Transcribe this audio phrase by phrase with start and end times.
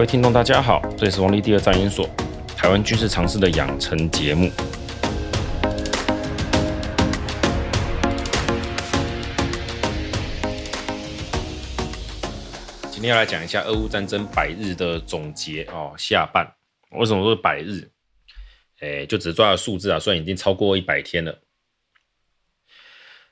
[0.00, 2.08] 各位听众，大家好，这里是王立第二战研所
[2.56, 4.50] 台湾军事常识的养成节目。
[12.90, 16.50] 今天要来讲一下俄乌战争百日的总结哦，下半
[16.92, 17.90] 为什么说百日？
[18.80, 21.40] 哎，就只抓了数字啊，虽然已经超过一百天了。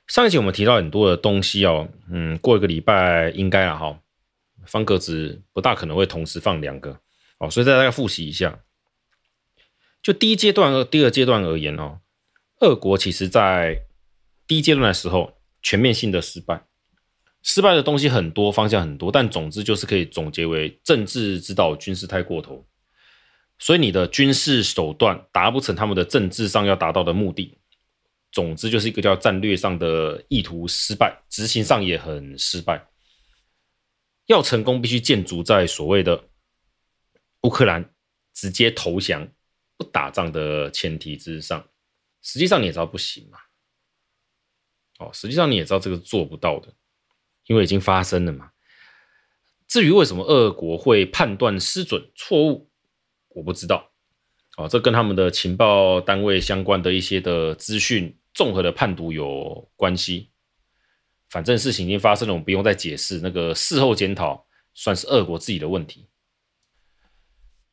[0.05, 3.99] 上一集我们提到很多的东西哦，嗯，过一个礼拜应该了哈。
[4.69, 6.99] 方格子不大可能会同时放两个
[7.39, 8.59] 哦，所以再大家复习一下。
[10.01, 11.99] 就第一阶段和第二阶段而言哦，
[12.61, 13.81] 俄国其实在
[14.47, 16.63] 第一阶段的时候全面性的失败，
[17.41, 22.65] 失败的东西很多，方向很多，但总之就是可以总结为政治指导军事太过头，
[23.57, 27.57] 所以你的军事手段达不成他们的政治上要达到的目的，
[28.31, 32.85] 总之就是一个叫战略上的意图失败，执行上也很失败。
[34.29, 36.29] 要成功，必须建筑在所谓的
[37.41, 37.95] 乌克兰
[38.31, 39.27] 直接投降、
[39.75, 41.67] 不打仗的前提之上。
[42.21, 43.39] 实际上你也知道不行嘛。
[44.99, 46.71] 哦，实际上你也知道这个做不到的，
[47.47, 48.51] 因为已经发生了嘛。
[49.67, 52.69] 至于为什么俄国会判断失准错误，
[53.29, 53.91] 我不知道。
[54.57, 60.28] 哦，这跟他们的情报单位相关的一些的资讯综合的判读有关系。
[61.29, 63.19] 反正事情已经发生了，我们不用再解释。
[63.21, 66.07] 那个事后检讨算是俄国自己的问题。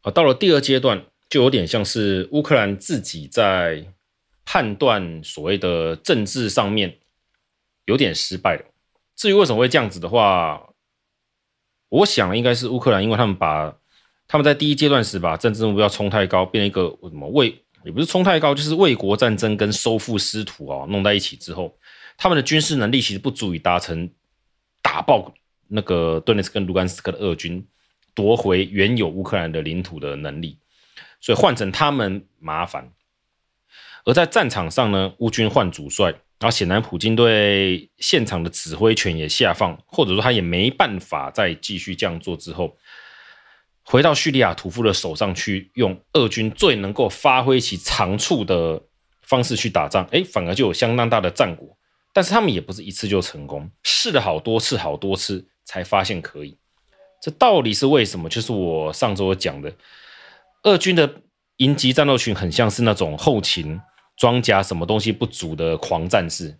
[0.03, 3.87] 啊，到了第二阶段，就有点像是乌克兰自己在
[4.45, 6.99] 判断所谓的政治上面
[7.87, 8.65] 有点失败了。
[9.17, 10.75] 至于为什么会这样子的话，
[11.89, 13.75] 我想应该是乌克兰，因为他们把
[14.29, 21.75] 他们在第一阶段时把政治目标冲太高，变成一个什么为也不是冲太高，就是卫国战争跟收复失土啊弄在一起之后。
[22.17, 24.11] 他们的军事能力其实不足以达成
[24.83, 25.35] 打爆
[25.69, 27.67] 那个顿涅茨克卢甘斯克的俄军，
[28.15, 30.59] 夺回原有乌克兰的领土的能力，
[31.21, 32.93] 所以换成他们麻烦。
[34.05, 42.77] 而在战场上呢，乌军换主帅，然后显然普京对现场的指挥权也下放，或者说他也没办法再继续这样做之后，
[43.83, 48.81] 回到叙利亚屠夫的手上去，用俄军最能够发挥其长处的
[49.23, 51.76] 方式去打仗，诶，反而就有相当大的战果。
[52.17, 56.57] 但是他们也不是一次就成功，试了好多次、好多次才发现可以。
[57.21, 58.27] 这到底是为什么？
[58.27, 59.71] 就是我上周讲的，
[60.63, 61.17] 俄军的
[61.59, 63.79] 营级战斗群很像是那种后勤
[64.17, 66.57] 装甲什么东西不足的狂战士，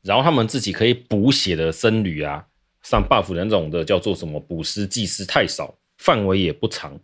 [0.00, 2.46] 然后他们自己可以补血的僧侣啊，
[2.82, 6.98] 上 buff 的那种的叫做什么补师祭师太少，范围也不长，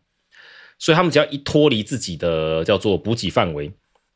[0.79, 3.71] 所以他们只要一脱离自己的叫做补给范围，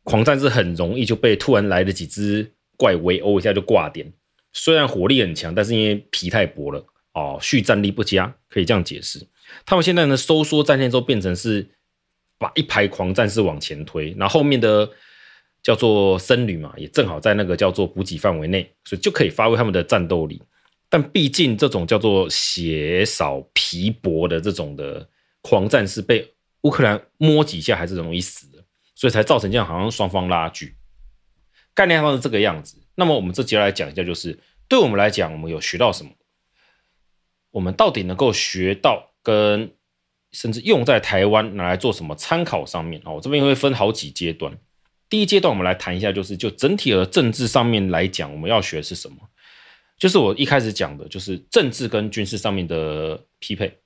[0.04, 2.54] 狂战士很容易就被突然来了几只。
[2.76, 4.12] 怪围殴一下就挂点，
[4.52, 6.84] 虽然火力很强，但是因为皮太薄了
[7.14, 9.24] 哦，续战力不佳，可以这样解释。
[9.64, 11.68] 他们现在呢收缩战线之后，变成是
[12.38, 14.90] 把一排狂战士往前推，然后后面的
[15.62, 20.42] 叫做僧侣嘛，也正好在那个叫做补给范围内，所以就可以发挥他们的战斗力。
[20.88, 25.08] 但毕竟这种叫做血少皮薄的这种的
[25.40, 26.30] 狂战士，被
[26.62, 28.62] 乌克兰摸几下还是容易死的，
[28.94, 30.74] 所以才造成这样，好像双方拉锯。
[31.74, 34.38] 概念上是这个样子，那么我们这节来讲一下，就是
[34.68, 36.10] 对我们来讲，我们有学到什么？
[37.50, 39.74] 我们到底能够学到跟
[40.32, 43.00] 甚至用在台湾拿来做什么参考上面？
[43.04, 44.56] 哦，我这边会分好几阶段。
[45.08, 49.16] 第一阶段我们来谈一下，就是就整体的政治上面来讲，我们要学的是什么？
[49.98, 53.78] 就是我一开始讲的，就是政治跟军事上面的匹配。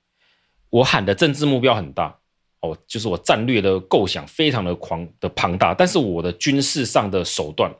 [0.69, 2.17] 我喊的政治目标很大。
[2.61, 7.71] 哦，就是我战略的构想非常的狂的庞大，但是我的军事上的手段，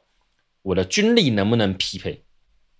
[0.62, 2.24] 我的军力能不能匹配？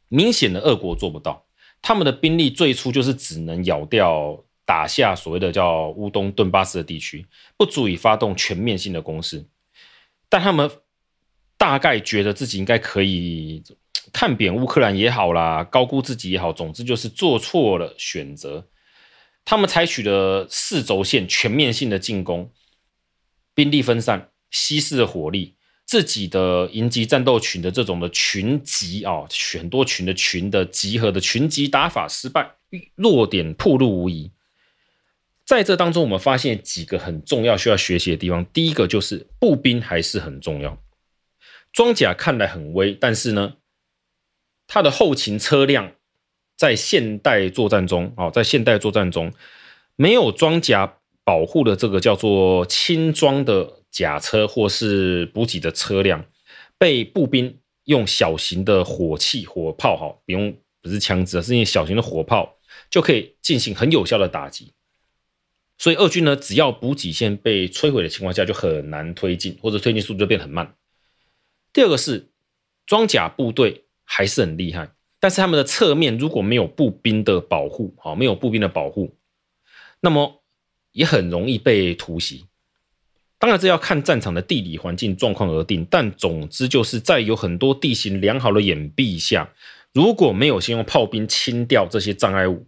[0.10, 1.46] 明显的俄国做不到，
[1.82, 7.26] 他们的兵力最初就是只能咬掉打下所谓的叫乌东顿巴斯的地区，
[7.58, 9.46] 不足以发动全面性的攻势，
[10.30, 10.70] 但他们
[11.58, 13.64] 大概觉得自己应该可以
[14.14, 18.68] 看扁乌克兰也好啦，高估自己也好，总之就是做错了选择。
[19.50, 22.52] 他们采取了四轴线全面性的进攻，
[23.56, 25.56] 兵力分散，稀释了火力，
[25.86, 29.26] 自己的营级战斗群的这种的群集啊，
[29.58, 32.56] 很多群的群的集合的群集打法失败，
[32.96, 34.34] 弱点暴露无遗。
[35.46, 38.46] 在这当中，我们发现几个很重要需要学习的地方。
[38.48, 40.78] 第一个就是步兵还是很重要，
[41.72, 43.54] 装甲看来很威，但是呢，
[44.68, 45.94] 它的后勤车辆。
[46.58, 49.32] 在现代作战中，哦，在现代作战中，
[49.96, 56.26] 没有装甲保护的这个叫做轻装的甲车或是补给的车辆，
[56.78, 62.58] 被步兵用小型的火器、火炮，哈，不用不是枪支，是用小型的火炮
[62.90, 64.74] 就可以进行很有效的打击。
[65.78, 70.74] 所以俄军呢，只要补给线被摧毁的情况下，就很难推进，或者推进速度就变很慢。
[71.72, 72.32] 第二个是
[72.88, 74.90] 装甲部队还是很厉害，
[75.20, 79.16] 但是他们的侧面如果没有步兵的保护，好，没有步兵的保护，
[80.00, 80.44] 那么
[80.92, 82.46] 也很容易被突袭。
[83.40, 89.50] 当然，这要看战场的地理环境状况而定，但总之就是在有很多地形良好的掩蔽下，
[89.94, 92.66] 如果没有先用炮兵清掉这些障碍物，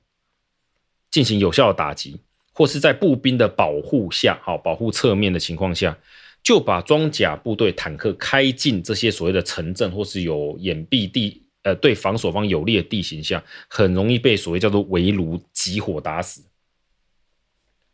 [1.09, 2.19] 进行有效的打击。
[2.51, 5.97] 或是在步兵的保护下，好，保护侧面的情况下，
[6.43, 16.43] 就把装甲部队坦克开进这些所谓的城镇，或是有掩蔽地，呃，对防守方有利的地形下，很容易被所谓叫做围炉集火打死，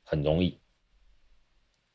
[0.03, 0.57] 很容易。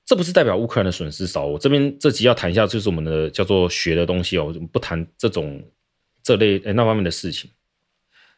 [0.04, 5.62] 这不是代表乌克兰的损失少，我这边这集要谈一下，就是我们的叫做学的东西哦，不谈这种
[6.22, 7.50] 这类呃那方面的事情。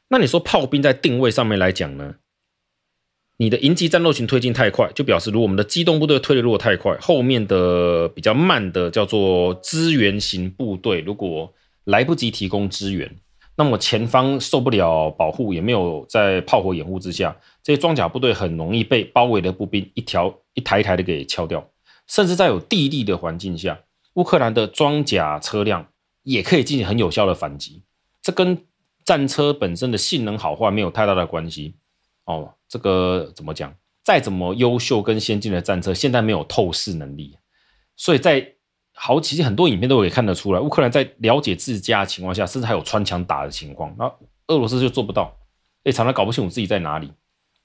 [0.09, 2.17] 那你说炮兵在定位上面来讲呢？
[3.39, 13.17] 你的营级战斗群推进太快，就表示如果我们的机动部队推的如果太快，后面的比较慢的叫做支援型部队，如果来不及提供支援，
[13.57, 21.69] 那么前方受不了保护，也没有在炮火掩护之下，这些装甲部队很容易被包围的步兵一条一台一台的给敲掉，
[22.07, 23.81] 甚至在有地利的环境下，
[24.15, 25.87] 乌克兰的装甲车辆
[26.23, 27.83] 也可以进行很有效的反击，
[28.23, 28.65] 这跟
[29.05, 31.77] 战车本身的性能好坏没有太大的关系。
[32.25, 33.75] 哦，这个怎么讲？
[34.05, 37.37] 再怎么优秀跟先进的战车，现在没有透视能力，
[37.97, 38.55] 所以在
[38.95, 44.05] 好其实很多影片都可以看得出来，乌克兰在了解自家的情况下，甚至还有穿墙打的情况，那
[44.49, 45.35] 俄罗斯就做不到，
[45.85, 47.11] 诶，常常搞不清楚自己在哪里。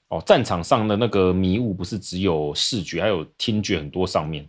[0.08, 4.48] 哦，战场上的那个迷雾不是只有视觉，还有听觉很多上面。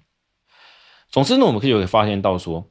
[1.12, 2.66] 总之呢，我们可以有发现到说，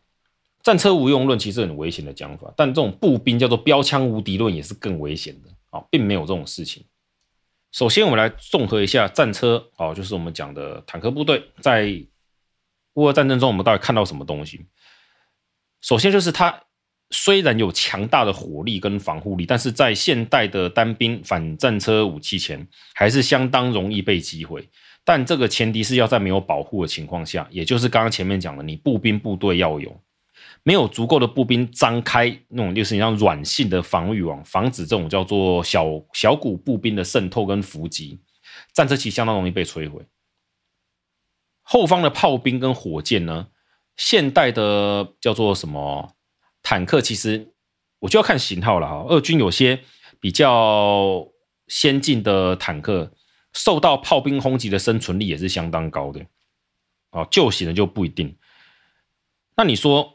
[0.63, 6.83] 战车无用论其实很危险的讲法，但这种步兵叫做标枪无敌论也是更危险的啊，并没有这种事情。
[7.73, 11.93] 首先，我们来综合一下战车哦，就是我们讲的坦克部队在
[12.99, 14.67] 乌俄战争中，我们到底看到什么东西？
[15.81, 16.65] 首先就是它
[17.11, 24.69] 虽然有强大的火力跟防护力，但是在现代的单兵反战车武器前，还是相当容易被击毁。
[25.05, 30.01] 但这个前提是要在没有保护的情况下，也就是刚刚前面讲的，你步兵部队要有。
[30.65, 38.19] 没有足够的步兵张开那种就是你像软性的防御网，防止这种叫做小小股步兵的渗透跟伏击，
[38.75, 40.05] 战车其实相当容易被摧毁。
[41.71, 43.49] 后方的炮兵跟火箭呢，
[43.95, 46.15] 现代的叫做什么
[46.63, 47.53] 坦克，其实
[47.99, 49.05] 我就要看型号了哈。
[49.07, 49.79] 俄军有些
[50.19, 51.29] 比较
[51.67, 53.13] 先进的坦克，
[53.53, 56.25] 受到炮兵轰击的生存力也是相当高的。
[57.11, 58.35] 哦，旧型的就不一定。
[59.55, 60.15] 那你说？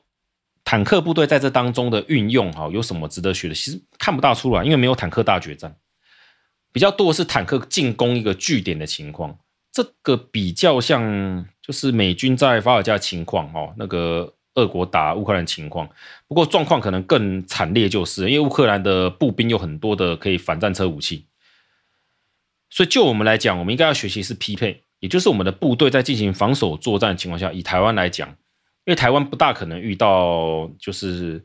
[0.65, 3.53] 坦克部队在这当中的运用，哈，有什么值得学的？
[3.53, 5.75] 其实看不大出来，因为没有坦克大决战，
[6.71, 9.37] 比较多的是坦克进攻一个据点的情况。
[9.73, 15.89] 这个比较像就是美军在伏尔加情况，哦，那个俄国打乌克兰情况。
[16.27, 21.25] 不过状况可能更惨烈，就是因为乌克兰的步兵有很多的可以反战车武器，
[22.69, 28.29] 所以就我们来讲，我们应该要学习是匹配，也就是我们的部队在进行防守作战的情况下，以台湾来讲。
[28.85, 31.41] 因为台湾不大可能遇到就是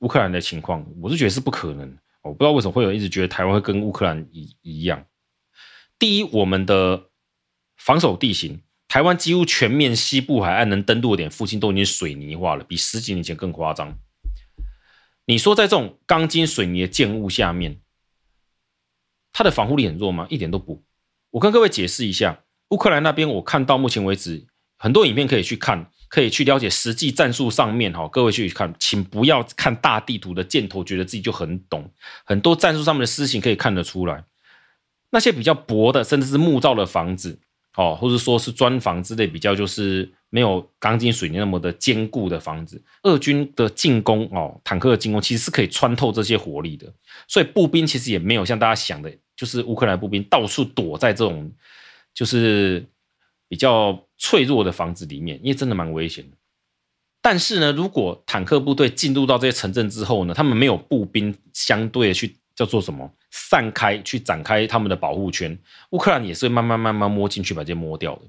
[0.00, 1.96] 乌克兰的情况，我是觉得是不可能。
[2.22, 5.04] 我不知道为什么会有一直觉得台湾会跟乌克兰一一样。
[6.00, 7.04] 第一，我们的
[7.80, 13.98] 防守地形，台湾几乎全面西部海岸能登陆的点附近都已经水泥化了，比十几年前更夸张。
[15.24, 17.80] 你说在这种钢筋水泥的建物下面，
[19.32, 20.26] 它的防护力很弱吗？
[20.30, 20.84] 一点都不。
[21.30, 24.46] 我跟各位解释一下，乌克兰那边我看到目前为止
[24.76, 25.90] 很多影片可以去看。
[26.10, 31.88] 可以去了解实际战术上面哈，各位去看，请不要看大地图的箭头，觉得自己就很懂。
[32.24, 34.24] 很多战术上面的事情可以看得出来。
[35.10, 37.38] 那些比较薄的，甚至是木造的房子，
[37.76, 46.92] 哦，或者说是砖房之类，比较就是没有钢筋水泥那么的坚固的房子，俄军的进攻哦，坦克的进攻其实是可以穿透这些火力的。
[47.26, 51.52] 所以步兵其实也没有像大家想的，就是乌克兰步兵到处躲在这种，
[52.14, 52.86] 就是。
[53.50, 56.36] 比较脆弱的房子里面，因为真的蛮危险的。
[57.20, 65.58] 但是呢，如果坦克部队进入到这些城镇之后呢，他们没有步兵相对的去叫做什么散开，去展开他们的保护圈，
[65.90, 68.22] 乌克兰也是慢慢慢慢摸进去，把这些摸掉的。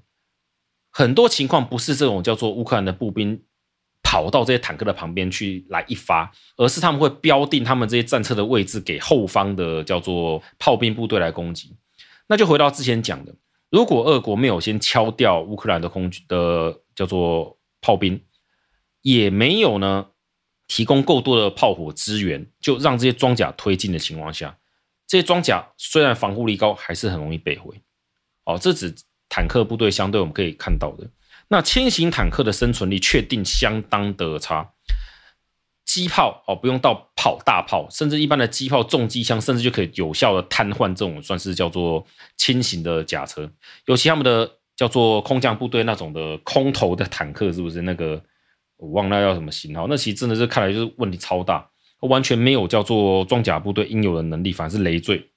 [0.91, 3.41] 很多情况不是这种叫做乌克兰的步兵
[4.03, 11.75] 跑到这些坦克的旁边去来一发，而是他们会标定他们这些战车的位置给后方的叫做炮兵部队来攻击。
[12.27, 13.34] 那就回到之前讲的。
[13.70, 18.22] 如果俄国没有先敲掉乌克兰的空军的叫做炮兵，
[19.01, 20.08] 也没有呢
[20.67, 24.58] 提供够多的炮火支援，就让这些装甲推进的情况下，
[25.12, 27.82] 这些装甲虽然防护力高，还是很容易被毁。
[28.46, 28.96] 哦，这只
[29.27, 31.06] 坦克部队相对我们可以看到的，
[31.50, 34.72] 那轻型坦克的生存力确定相当的差。
[35.84, 42.06] 机炮哦，不用到炮大炮，甚至一般的机炮、重机枪，甚至就可以有效的瘫痪这种算是叫做
[42.38, 43.51] 轻型的甲车。
[43.88, 48.24] 尤其他们的叫做空降部队那种的空投的坦克，是不是那个
[48.77, 49.88] 我忘了叫什么型号？
[49.89, 51.70] 那其实真的是看来就是问题超大，
[52.08, 55.31] 完全没有叫做装甲部队应有的能力，反而是累赘。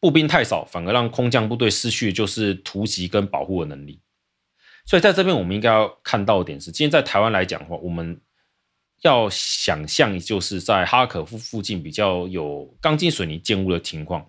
[0.00, 4.00] 步兵太少，反而让空降部队失去就是突袭跟保护的能力。
[4.86, 8.20] 所以在这边我们应该要看到的点是，今天在台湾来讲的话，我们。
[9.02, 14.28] 要想象，就是在哈尔可夫附近比较有钢筋水泥建物的情况，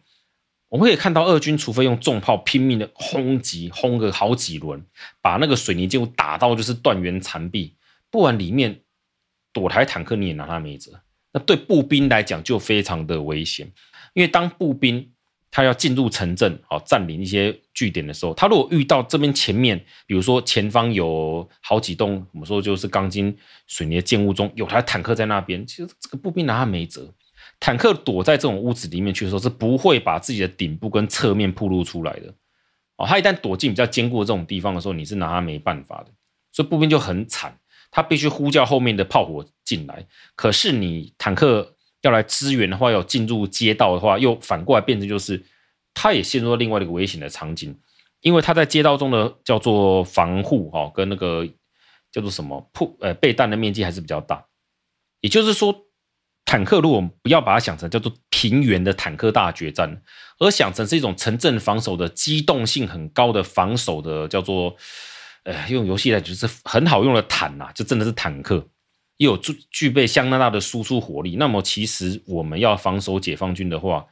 [0.68, 4.86] 我们可以看到俄军除非用重炮拼命的轰击，轰个好几轮，
[5.24, 7.76] 把那个水泥建物打到就是断垣残壁，
[8.12, 8.82] 不然里面
[9.52, 11.02] 躲台坦克你也拿他没辙。
[11.34, 13.72] 那对步兵来讲就非常的危险，
[14.14, 15.12] 因为当步兵。
[15.52, 27.12] 他要进入城镇，好占领一些据点的时候，他如果遇到这边前面，比如说前方有好几栋，我们说就是钢筋水泥的建物中有台坦克在那边，其实这个步兵拿他没辙。
[27.60, 32.32] 坦克躲在这种屋子里面去的时候，是不会把自己的顶部跟侧面暴露出来的。
[32.98, 36.12] 哦，他一旦躲进比较坚固的这种地方的时候，你是拿他没办法的。
[36.52, 37.58] 所以步兵就很惨，
[37.92, 40.06] 他必须呼叫后面的炮火进来。
[40.36, 41.76] 可是你坦克。
[42.02, 45.44] 要来支援的话，要进入街道的话，又反过来变成就是，
[45.94, 47.78] 他也陷入另外一个危险的场景，
[48.22, 51.46] 因为他在街道中的叫做防护哈，跟那个
[52.10, 54.46] 叫做什么破呃备弹的面积还是比较大。
[55.20, 55.76] 也就是说，
[56.46, 60.02] 坦克如果不要把它想成叫做平原的坦克大决战，
[60.38, 64.74] 而想成是一种城镇防守的机动性很高的防守的叫做，
[65.44, 68.68] 呃，用游戏来就是很好用的坦呐，就真的是坦克。
[69.18, 74.06] 又有具具备相当大的输出火力，那么其实我们要防守解放军的话，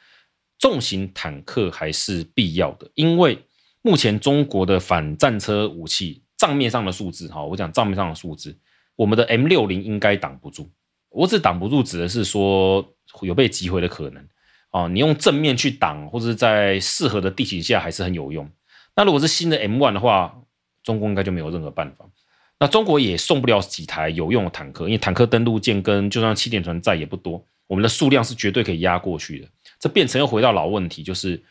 [0.59, 2.91] 重型坦克还是必要的。
[2.93, 3.39] 因为
[3.81, 8.57] 目前中国的反战车武器账面上的数字，哈，我讲账面上的数字，
[8.97, 10.69] 我们的 M 六零应该挡不住。
[11.09, 12.85] 我只挡不住，指的是说
[13.21, 14.27] 有被击毁的可能
[14.71, 14.89] 啊。
[14.89, 18.49] 你用正面去挡，或者是在适合的地形下，还是很有用。
[18.93, 20.37] 那如果是新的 M one 的话，
[20.87, 22.05] 中共应该就没有任何办法。
[22.57, 29.47] 那中国也送不了几台有用的坦克，因为坦克登陆舰跟就算气垫船在也不多，我们的数量是绝对可以压过去的。
[29.77, 31.43] 这变成又回到老问题，就是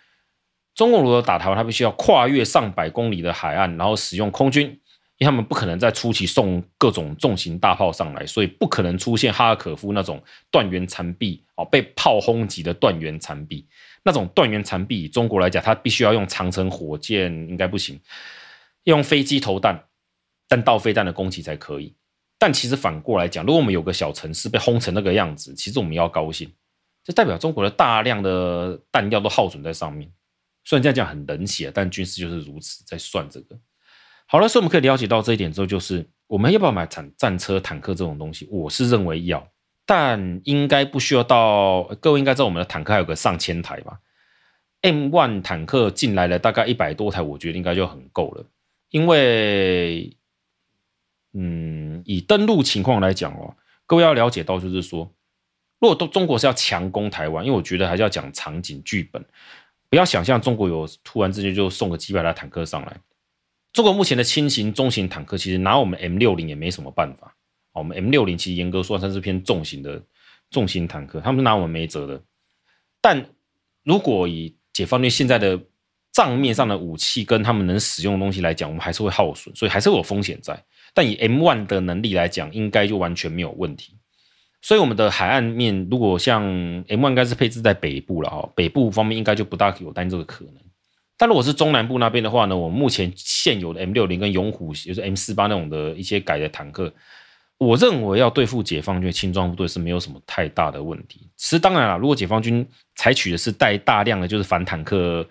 [0.75, 4.65] 中共如果打台湾，他必须要跨越上百公里的海岸，然后使用空军，
[5.19, 13.67] 因为他们不可能在初期送各种重型大炮上来，所以不可能出现哈尔可夫那种断垣残壁哦，被炮轰击的断垣残壁。
[14.03, 18.01] 那种断垣残壁，中国来讲，它必须要用长程火箭，应该不行，
[18.87, 19.85] 用飞机投弹。
[20.49, 21.93] 但到飞弹的攻击才可以，
[22.39, 26.49] 但其实反过来讲，如果我们有个小城市被轰成那个样子，其实我们要高兴，
[27.03, 30.09] 这代表中国的大量的弹药都耗损在上面。
[30.65, 33.59] 虽然这样讲很冷血，但军事就是如此，在算这个。
[34.29, 38.47] 好了，所以我们可以了解到这一点之后，就是我们要不要买战战车、坦克这种东西？
[38.49, 39.49] 我是认为要，
[39.85, 41.83] 但应该不需要到。
[42.01, 43.99] 各位应该知道，我们的坦克还有个上千台吧
[44.83, 48.45] ？M1 坦克进来了大概一百多台，我觉得应该就很够了，
[48.91, 50.17] 因为。
[51.39, 55.13] 嗯，以登陆情况来讲哦，各位要了解到，就是说，
[55.79, 59.23] 如果都中国是要强攻台湾，因为我觉得还是要讲场景剧本，
[59.91, 63.01] 不要想象中国有突然之间就送个几百台坦克上来。
[63.75, 67.37] 中国目前的轻型、中型坦克，其实拿我们 M 六零也没什么办法。
[67.73, 70.03] 我们 M 六零其实严格说算是偏重型的
[70.49, 72.23] 重型坦克，他们是拿我们没辙的。
[73.03, 73.29] 但
[73.83, 75.61] 如果以解放军现在的
[76.17, 80.59] 账面上的武器跟他们能使用的东西来讲，我们还是会耗损，所以还是会有风险在。
[80.95, 83.93] 但以 M1 的能力来讲，应该就完全没有问题。
[84.63, 86.43] 所以我们的海岸面，如果像
[86.85, 90.55] M1 应该是配置在北部了哈，北部方面应该就不大有担这个可能。
[91.19, 96.91] 但如果是中南部那边的话呢，我们目前现有的 M60 跟勇虎，就是 M48 那种的一些改的坦克，
[97.59, 101.29] 我认为要对付解放军轻装部队是没有什么太大的问题。
[101.37, 105.27] 其实当然了，如果解放军采取的是带大量的就是反坦克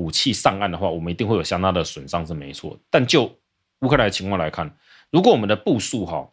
[0.00, 2.78] 武器上岸的话，我们一定会有相当的损伤是没错。
[2.88, 3.38] 但就
[3.80, 4.74] 乌克兰的情况来看，
[5.10, 6.26] 如果我们的部署哈，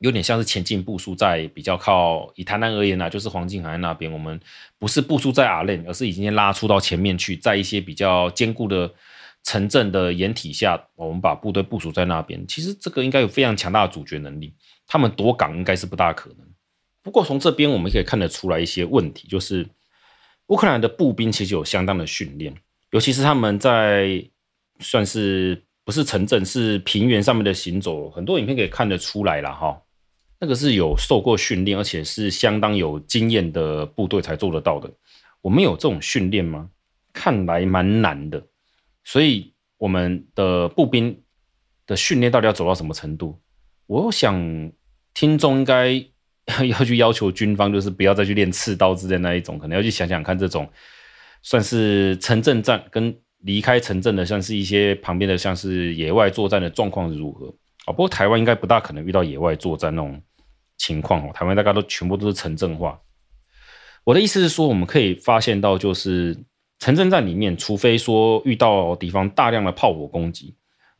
[0.00, 4.38] 有点像是前进步数，在比较靠以台南而言呢，就是黄金海岸那边，我们
[4.78, 8.92] 不是部署在阿练，而是已经拉出到前面去，在一些比较坚固的
[9.44, 12.46] 城镇的掩体下，我们把部队部署在那边。
[12.46, 14.54] 其实这个应该有非常强大的阻绝能力，
[14.86, 16.46] 他们夺港应该是不大可能。
[17.02, 19.66] 不过从这边我们可以看得出来一些问题，就是
[20.48, 22.54] 乌克兰的步兵其实有相当的训练，
[22.90, 24.24] 尤其是他们在
[24.78, 25.62] 算是。
[25.82, 29.76] 不是城镇，是平原上面的行走，很多影片可以看得出来了哈。
[30.38, 34.88] 那个是有受过训练，而且是相当有经验的部队才做得到的。
[35.40, 36.70] 我们有这种训练吗？
[37.12, 38.40] 看来蛮难的。
[39.02, 41.20] 所以我们的步兵
[41.88, 43.40] 的训练到底要走到什么程度？
[43.86, 44.70] 我想
[45.12, 45.92] 听众应该
[46.68, 50.70] 要去要求军方，就是不要再去练刺刀之类那一种，可能要去想想看，这种
[51.42, 57.46] 算是城镇战跟离开城镇的，像是一些旁边的，像是野外作战的状况是如何？
[57.86, 60.20] 啊，不过台湾应该不大可能遇到野外作战那种
[60.76, 63.00] 情况哦，台湾大概都全部都是城镇化。
[64.04, 66.36] 我的意思是说，我们可以发现到，就是
[66.78, 70.54] 城镇战里面，除非说遇到敌方大量的炮火攻击，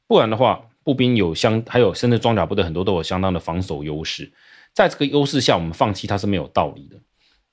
[0.06, 4.32] 不然的话，步兵有相还有甚至装甲部队很多都有相当的防守优势。
[4.72, 6.96] 在这个优势下，我们放弃它是没有道理的。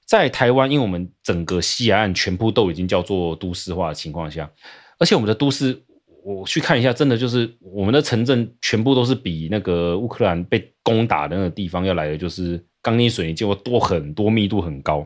[0.07, 4.49] 在台湾，因为我们整个西海岸全部都已经叫做都市化的情况下，
[4.97, 5.77] 而且我们的都市，
[6.23, 15.05] 我去看一下，真的就是我们的城镇全部都是比那个乌克兰被攻打的那个地方要来的，就是钢筋水泥结构多很多，密度很高。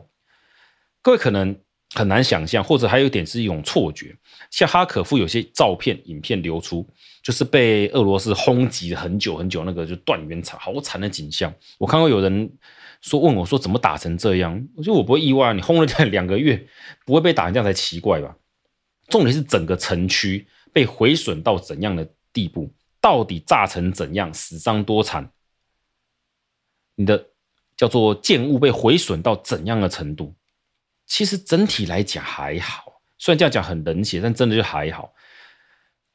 [1.02, 1.52] 各位可能
[1.94, 4.14] 很难想象，或者还有一点是一种错觉，
[4.52, 6.88] 像哈可夫有些照片、影片流出，
[7.24, 11.52] 就是被俄罗斯轰击很久很久，那个就断垣残好惨的景象。
[11.78, 12.48] 我看过有人
[13.02, 16.66] 说问我说怎么打成这样，我觉得我不会意外，你轰了这两个月
[17.04, 18.34] 不会被打成这样才奇怪吧？
[19.08, 25.30] 重点是整个城区被毁损到怎样的地步，到底炸成怎样，死伤多惨？
[26.94, 27.30] 你的
[27.76, 30.34] 叫做建物被毁损到怎样的程度？
[31.04, 35.12] 其实整体来讲还好，虽然这样讲很冷血，但真的就还好。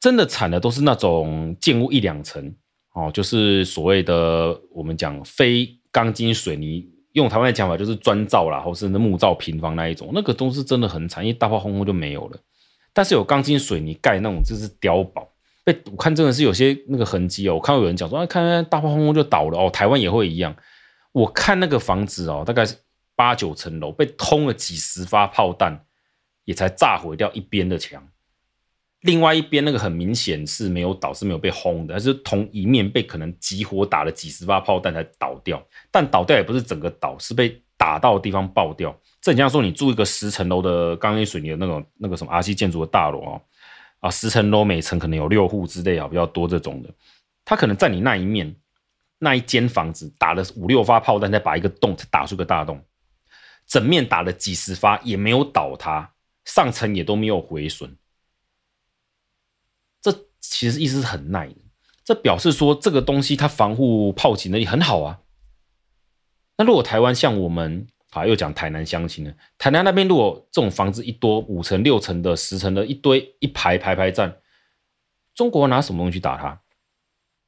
[0.00, 2.54] 真的惨的都是那种建物一两层
[2.94, 12.38] 哦，就是所谓的我们讲非钢筋水泥，用台湾的讲法就是砖造啦，或是那木造平房那一种，那个都是真的很惨，因为大炮轰轰就没有了。
[12.92, 15.28] 但是有钢筋水泥盖那种，就是碉堡，
[15.64, 17.54] 被我看真的是有些那个痕迹哦。
[17.54, 20.54] 我看到有人讲说，啊，看大炮轰轰就倒了哦，台湾也会一样。
[21.12, 22.76] 我看那个房子哦，大概是。
[23.18, 25.84] 八九层楼被通了几十发炮弹，
[26.44, 28.00] 也才炸毁掉一边的墙。
[29.08, 35.66] 另外一边那个很明显是没有倒，是没有被轰的，而是同一面被可能集火打了几十发炮弹才倒掉。
[35.90, 38.94] 但倒掉也不是整个倒，是被打到的地方爆掉。
[39.22, 43.40] 这很像说你住一个十层楼的钢筋水泥的那种那个什么 R C 建筑的大楼哦，
[44.00, 46.90] 啊，十层楼每层可能有六户之类啊，比较多这种的。
[47.46, 48.54] 他可能在你那一面
[49.18, 52.78] 那一间房子打了五六发炮弹，再把一个洞才打出个大洞。
[53.66, 56.12] 整面打了几十发也没有倒塌，
[56.44, 57.96] 上层也都没有毁损，
[60.40, 61.56] 其实意思是很耐的。
[62.04, 65.18] 这表示说这个东西它防护炮击能力很好啊。
[66.56, 74.38] 那如果台湾像我们啊，又讲台南乡亲呢，台南那边如果这种房子一多五层六层的十层的一堆一排排排站，
[75.34, 76.60] 中国拿什么东西去打它？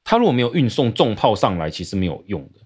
[0.05, 2.61] 他如果没有运送重炮上来，其实没有用的。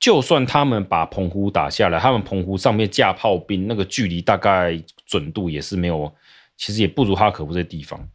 [0.00, 6.12] 就算他们把澎湖打下来，他们澎湖上面架炮兵，那个距离大概准度也是没有，
[6.56, 8.08] 其实也不如哈可夫这地方。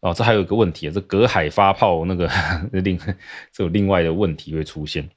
[0.00, 2.30] 哦，这还有一个问题，这隔海发炮那个
[2.72, 2.98] 另
[3.52, 5.08] 这有另外的问题会出现。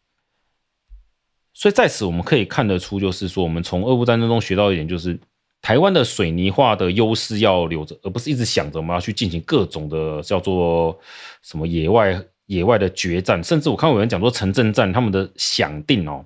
[1.53, 5.19] 所以在此我们可以看得出，就是说我们从俄乌战争中学到一点，就是
[5.61, 10.99] 台湾的水泥化的优势要留着，而不是一直想着我们要去进行各种的叫做
[11.41, 12.19] 什么野外。
[12.47, 16.23] 野外的决战，甚至我看有人讲说城镇战，他们的想定哦，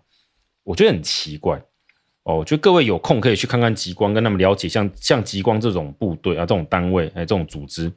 [0.63, 1.61] 我觉得很奇怪
[2.23, 2.43] 哦。
[2.43, 7.89] 就各位有空可以去看看极光，跟他们了解像像极光这种部队啊，这种单位哎，这种组织，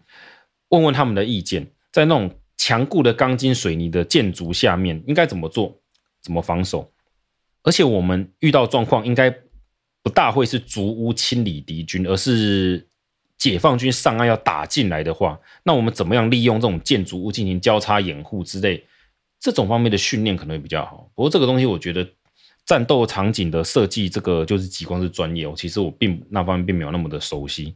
[0.71, 5.81] 问问他们的意见，在那种强固的钢筋水泥的建筑下面，应该怎么做，
[6.21, 6.91] 怎么防守？
[7.63, 9.31] 而且我们遇到状况，应该
[10.03, 12.87] 不大会是逐屋清理敌军，而是。
[13.41, 18.85] 解放军上岸要打进来的话，那我们怎么样利用这种建筑物进行交叉掩护之类？
[19.41, 21.11] 这种方面的训练可能会比较好。
[21.15, 22.07] 不过这个东西，我觉得
[22.67, 25.55] 战斗场景的设计，这个就是极光是专业哦。
[25.57, 27.75] 其实我并那方面并没有那么的熟悉。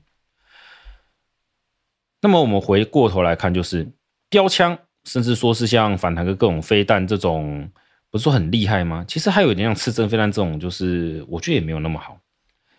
[2.25, 3.87] 那么我们回过头来看，就是
[4.31, 7.71] 标枪，甚至说是像反坦克各种飞弹这种，
[8.11, 9.05] 不是说很厉害吗？
[9.07, 12.19] 其实还有一点像刺针飞弹这种，就是我觉得也没有那么好。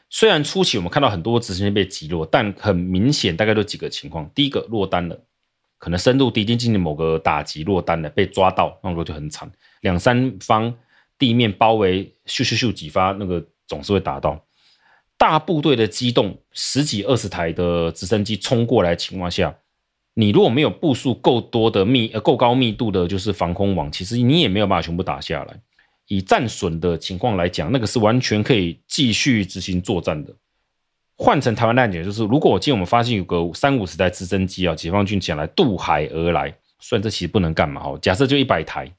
[0.10, 5.22] 虽然初期我们看到很多直升机被击落，但很明显大概都几个情况：第一个落单了，
[5.78, 9.48] 可能深入敌军进行某个打击落单了，被抓到，那个就很惨。
[9.82, 10.74] 两三方
[11.20, 14.44] 地面包围，咻咻咻几发，那个总是会打到。
[15.18, 19.56] 大部队的机动，十几二十台的直升机冲过来情况下，
[20.14, 25.60] 你如果没有部署够多的密呃够高密度的，就是防空网，其实你也没有办法全部打下来。
[26.08, 30.32] 以战损的情况来讲，那个是完全可以继续执行作战的。
[31.18, 38.92] 换成台湾来讲，就是如果我今天我们发现有个三五十台直升机啊，解放军前来渡海而来，虽然这其实不能干嘛哈，假设就一百台，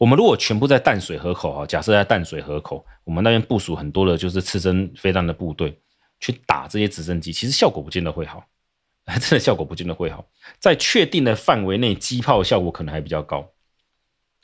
[0.00, 5.78] 我们如果全部在淡水河口啊，假设在淡水河口，我们那边部署很多的就是刺针飞弹的部队
[6.18, 8.42] 去打这些直升机，其实效果不见得会好。
[9.20, 10.26] 真的效果不见得会好。
[10.58, 13.40] 在确定的范围内，机炮效果可能还比较高。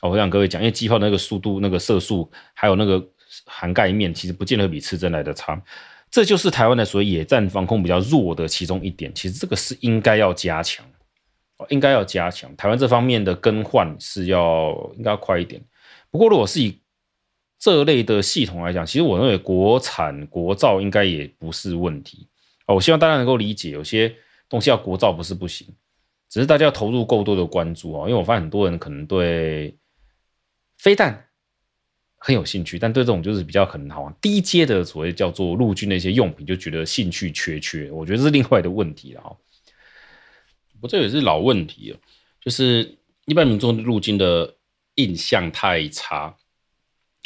[0.02, 3.02] 哦，我想各位讲，因为机炮那个速度、那个射速，还有那个
[3.46, 5.58] 涵盖面，其实不见得比刺针来的差。
[6.10, 9.10] 这就是台湾的所谓野战防空比较弱的其中一点。
[9.14, 10.84] 其实这个是应该要加强，
[11.68, 12.54] 应该要加强。
[12.56, 15.62] 台湾这方面的更换是要应该要快一点。
[16.10, 16.78] 不过，如果是以
[17.58, 22.28] 这类的系统来讲，其实我认为国产国造应该也不是问题。
[22.66, 24.14] 哦，我希望大家能够理解，有些
[24.48, 25.66] 东西要国造不是不行，
[26.28, 28.08] 只是大家要投入够多的关注哦。
[28.08, 29.76] 因为我发现很多人可能对
[30.78, 31.26] 飞弹
[32.18, 37.90] 很有兴趣，但对这种就是比较可能好像低阶的所谓叫做陆军的一些用品，就觉得兴趣缺缺。
[37.90, 39.36] 我觉得是另外的问题了哈。
[40.80, 41.98] 不，这也是老问题了，
[42.40, 44.56] 就是一般民众陆军的
[44.96, 46.34] 印象太差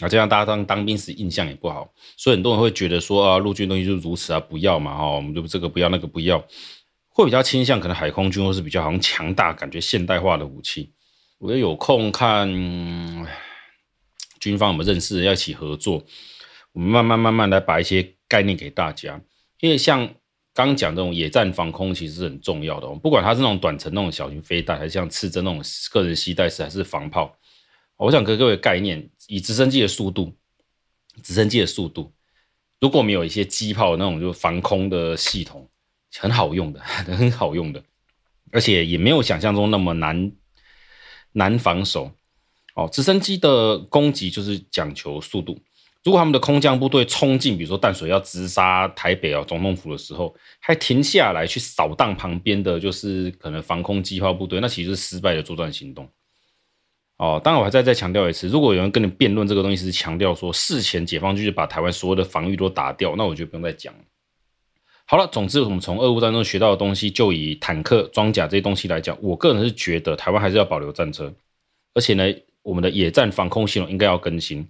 [0.00, 6.38] 啊，这样大家当当兵时印象也不好，所以很多人会觉得说啊，陆军东西就如此啊，不要嘛哈，我们就这个不要那个不要，
[7.08, 10.92] 会比较倾向可能海空军或是比较好像强大、感觉现代化的武器。
[11.38, 12.48] 我觉得有空看
[14.38, 16.04] 军方我们认识，要一起合作，
[16.72, 19.20] 我们慢慢慢慢来把一些概念给大家，
[19.60, 20.14] 因为像。
[20.52, 27.34] 刚讲这种野战防空其实是很重要的，不管它是那种短程那种小型飞弹，还是像刺针那种个人携带式，还是防炮，
[27.96, 30.34] 我想给各位概念，以直升机的速度，
[31.22, 32.12] 直升机的速度，
[32.80, 35.68] 如果没有一些机炮那种就防空的系统，
[36.16, 37.82] 很好用的， 很好用的，
[38.50, 40.32] 而且也没有想象中那么难
[41.32, 42.10] 难防守。
[42.74, 45.60] 哦，直升机的攻击就是讲求速度。
[46.02, 56.08] 如果他们的空降部队冲进，比如说淡水要直杀台北啊总统府的时候，还停下来去扫荡旁边的，就是可能防空机炮部队，那其实是失败的作战行动。
[57.18, 64.00] 哦，当然我还再再强调一次，如果有人跟你辩论这个东西是强调说事前解放军就把台湾所有的防御都打掉，那我就不用再讲了。
[65.04, 71.30] 好了，总之我们从俄乌战争学到的东西，就以坦克、装甲这些东西来讲，我个人是觉得台湾还是要保留战车，
[71.92, 72.24] 而且呢，
[72.62, 74.66] 我们的野战防空系统应该要更新。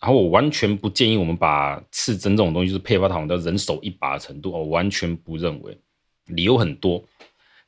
[0.00, 5.78] 然后我完全不建议我们把刺针这种东西就是配发到人手一把的程度，我完全不认为。
[6.26, 7.04] 理由很多，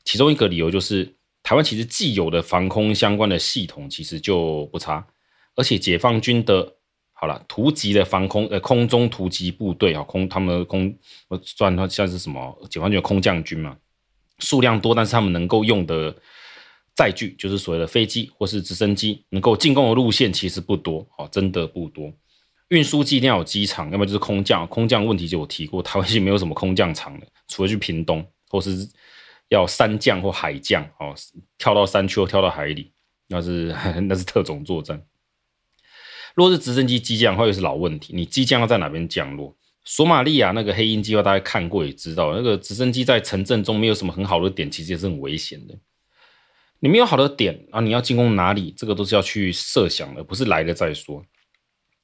[0.03, 5.05] 其中一个理由就是台湾其实既有的防空相关的系统其实就不差，
[5.55, 6.75] 而且解放军的
[7.11, 13.77] 好了突击的防空呃空中突击部队啊空他们空我算它像是什么解放军的空降军嘛，
[14.39, 16.15] 数量多，但是他们能够用的。
[16.95, 22.13] 载具就是所谓的飞机或是直升机，能够进攻的路线其实不多哦，真的不多。
[22.73, 24.65] 运输机一定要有机场，要么就是空降。
[24.65, 28.89] 空降问题就有提过，台湾其实没有什么空降场的，除了去屏东，或是
[29.49, 31.13] 要山降或海降哦，
[31.59, 32.91] 跳到山丘跳到海里，
[33.27, 33.75] 那是
[34.09, 34.99] 那是特种作战。
[36.33, 38.11] 若是直升机机降，会是老问题。
[38.15, 39.55] 你机降要在哪边降落？
[39.85, 45.77] 索马利亚那个黑鹰计划，大家看过也知道，那个直升机在城镇中没有什么很好的点，其实也是很危险的。
[46.79, 48.73] 你没有好的点啊，你要进攻哪里？
[48.75, 51.23] 这个都是要去设想的，不是来了再说。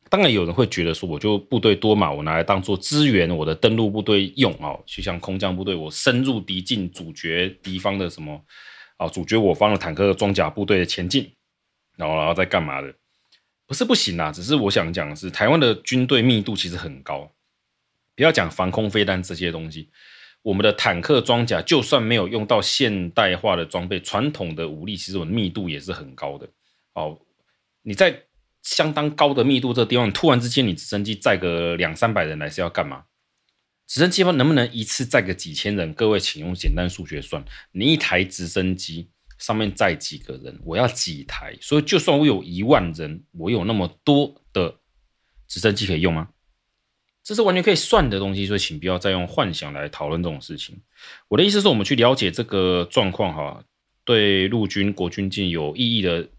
[0.10, 8.44] 当然有人会觉得说，我就部队多嘛，我拿来当做支援我的登陆部队用哦，就像空降部队，我深入敌境，阻绝敌方的什么
[8.98, 11.32] 啊，阻绝我方的坦克装甲部队的前进，
[11.96, 12.94] 然后然后再干嘛的？
[13.68, 17.32] 不是不行啊，只是我想讲的是，台湾的军队密度其实很高，
[18.16, 19.90] 不要讲防空飞弹这些东西。
[20.42, 26.48] 我们的坦克装甲就算没有用到现代化的装备，传统的武力其实我们密度也是很高的。
[26.94, 27.20] 哦，
[27.84, 28.24] 你在
[28.70, 33.06] 相当高的密度这个地方，突然之间你直升机载个两三百人来是要干嘛？
[33.88, 35.92] 直升机方能不能一次载个几千人？
[35.96, 40.60] 各位请用简单数学算，你一台直升机上面载几个人？
[40.64, 41.58] 我要几台？
[41.60, 44.76] 所以就算我有一万人，我有那么多的
[45.48, 46.30] 直升机可以用吗？
[47.24, 50.80] 这是完全可以算的东西，所以请不要再用幻想来讨论这种事情。
[51.28, 53.64] 我的意思是我们去了解这个状况哈，
[54.06, 56.30] 对陆军国军进有意义的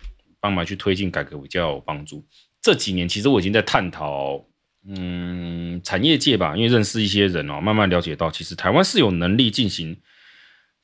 [0.41, 2.25] 帮忙去推进改革比较有帮助。
[2.63, 4.45] 这几年其实我已经在探讨，
[4.87, 9.97] 嗯，产业界吧，因为认识一些人哦，慢慢了解到，其实台湾是有能力进行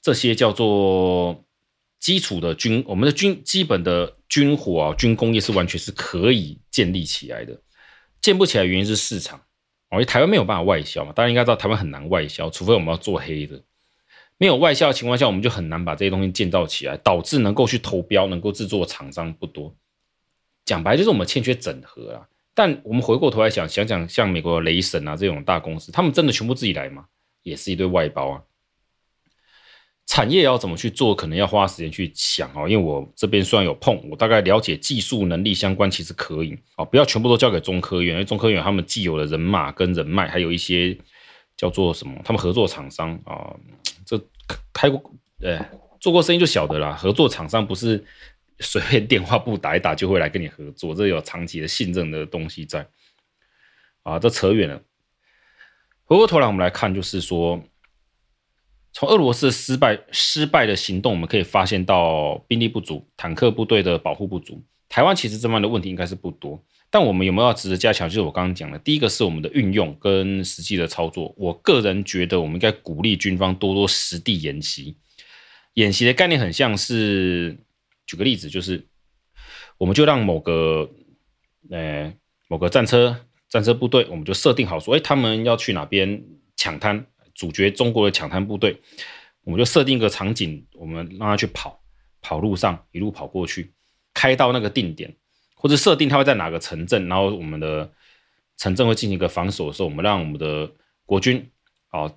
[0.01, 1.45] 这些叫做
[2.01, 7.61] 基础的军，我们的军基本的军火啊，军工业是完全是可以建立起来的。
[8.21, 9.39] 建不起来原因是市场。
[9.89, 13.63] 哦，因为台湾没有办法外销嘛，大家应该知道台湾很难外销，除非我们要做黑的。
[14.39, 19.75] 没有外销的情况下，我们就很难把这些东西建造起来，导致能够去投标、能够制作的厂商不多。
[20.65, 22.29] 讲白就是我们欠缺整合啊。
[22.55, 27.07] 但我们回过头来想，想想像美国雷神啊这种大公司，他们真的全部自己来吗？
[27.43, 28.43] 也是一堆外包啊。
[30.07, 32.69] 产业要怎么去做，可能要花时间去想哦。
[32.69, 36.85] 因为我这边虽然有碰，我大概了解技术能力相关，其实可以啊。
[36.85, 40.97] 不要全部都交给中科院，因为中科院他们既有的人马跟人脉，还有一些
[41.57, 43.53] 叫做什么，他们合作厂商啊，
[44.73, 45.59] 开过，呃，
[46.01, 46.93] 做过生意就晓得啦。
[46.93, 48.05] 合作厂商不是
[48.61, 52.87] 随便电话不打一打就会来跟你合作，这有长期的信任的东西在。
[54.03, 54.81] 啊，这扯远了。
[56.05, 57.61] 回过头来，我们来看，就是说，
[58.93, 64.63] 从俄罗斯失败失败的行动，我们可以发现到兵力不足、坦克部队的保护不足。
[64.89, 66.63] 台湾其实这方面的问题应该是不多。
[66.97, 68.09] 但我们有没有要值得加强？
[68.09, 71.35] 就是我刚刚讲的，第一个是我们的运用跟实际的操作。
[71.37, 74.97] 我个人觉得，我们应该鼓励军方多多实地演习。
[75.75, 77.55] 演习的概念很像是，
[78.07, 78.89] 举个例子，就是
[79.77, 80.91] 我们就让某个
[81.71, 82.11] 呃
[82.49, 86.25] 某个战车战车部队，我们就设定好说，哎，他们要去哪边
[86.57, 87.05] 抢滩，
[87.35, 88.81] 主角中国的抢滩部队，
[89.45, 91.79] 我们就设定一个场景，我们让他去跑，
[92.23, 93.75] 跑路上一路跑过去，
[94.15, 95.15] 开到那个定点。
[95.59, 97.91] 或者设定它会在哪个城镇，然后我们的
[98.57, 100.71] 城镇会进行一个防守的时候，我们让我们的
[101.05, 101.45] 国军
[101.89, 102.13] 啊，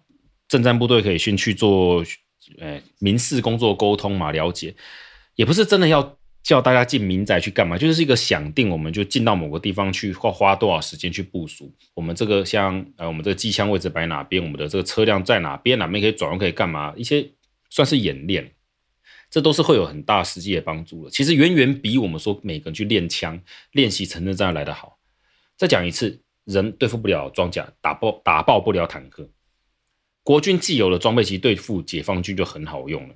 [0.48, 2.04] 政战部队可以先去做，
[2.60, 4.76] 呃，民事工作沟通嘛，了解，
[5.36, 17.30] 也不是真的要叫大家进民宅去干嘛，就是一个想定，我们就进到某个地方去，花花多少时间去部署，我们这个像呃，我们这个机枪位置摆哪边，我们的这个车辆在哪边，哪边可以转弯，可以干嘛，一些
[17.70, 18.52] 算是演练。
[19.30, 21.12] 这都是会有很大实际的帮助的。
[21.12, 23.40] 其实远远比我们说每个人去练枪、
[23.74, 24.98] 练习城镇战来得好。
[25.56, 29.30] 再讲一次，人对付不了装甲，打爆打爆不了坦克。
[30.24, 33.16] 国军既有的装备，其实对付解放军就很好用了。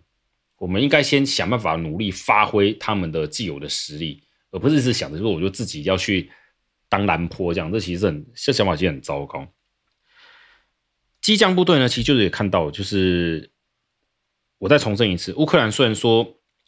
[0.58, 6.30] 我们应该先想办法努力发挥他们的既有的实力，而不是一直想着说我就自己要去
[6.90, 7.72] 当蓝坡这样。
[7.72, 9.48] 这其实很这想法其实很糟糕。
[11.22, 13.50] 机将部队呢，其实就是也看到就是。
[14.64, 16.26] 我再重申一次，乌克兰虽然说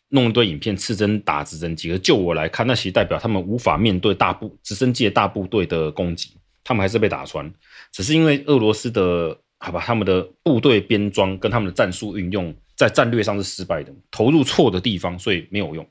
[0.09, 6.31] 弄一堆影片刺针打直升机，而就我来看，那其实代表他们无法面对大部直升机的大部队的攻击，
[6.61, 7.49] 他们还是被打穿。
[7.93, 15.87] 只是因为俄罗斯的好吧，他们的部队编装跟他们的战术运用在战略上是失败的，投入错的地方，所以没有用。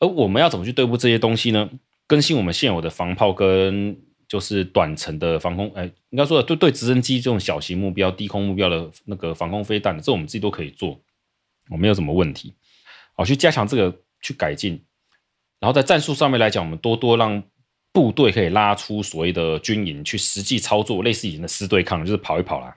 [0.00, 1.68] 而我们要怎么去对付这些东西呢？
[2.06, 3.94] 更新我们现有的防炮跟
[4.26, 10.98] 就是短程的防空，哎，应该说对对直升机这种小型目标、低空目标的那个防空飞弹，这我们自己都可以做。
[11.68, 12.54] 我没有什么问题，
[13.14, 14.84] 好，去加强这个，去改进，
[15.58, 17.42] 然后在战术上面来讲，我们多多让
[17.92, 22.76] 部队可以拉出所谓的军营去实际操作，类似以前的师对抗，就是跑一跑啦，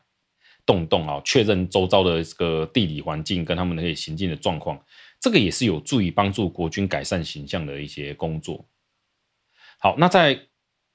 [0.66, 4.82] 动一动啊，确认周遭的这个地理环境跟他们那些行进的状况，
[5.20, 8.66] 这个也是有助于帮助国军改善形象的一些工作。
[9.78, 10.40] 好，那在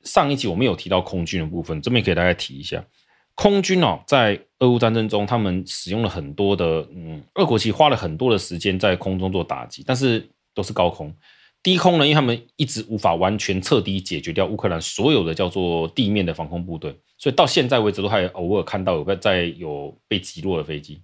[0.02, 2.85] 上一集我们有提到空军的部分，这边可以大概提一下。
[3.34, 11.14] 空军哦，在俄乌战争中，他们使用了很多的，嗯，俄国其花了很多的时间在空中做打击，但是都是高空。
[11.62, 21.02] 低空呢，因为他们一直无法完全彻底解决掉乌克兰所有的叫做地面的防空部队，所以到现在为止都还偶尔看到有在有被击落的飞机，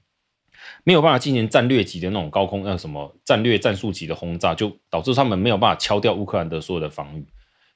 [0.84, 7.26] 没有办法进行战略级的那种高空，那什么战略战术级的轰炸，就导致他们没有办法敲掉乌克兰的所有的防御。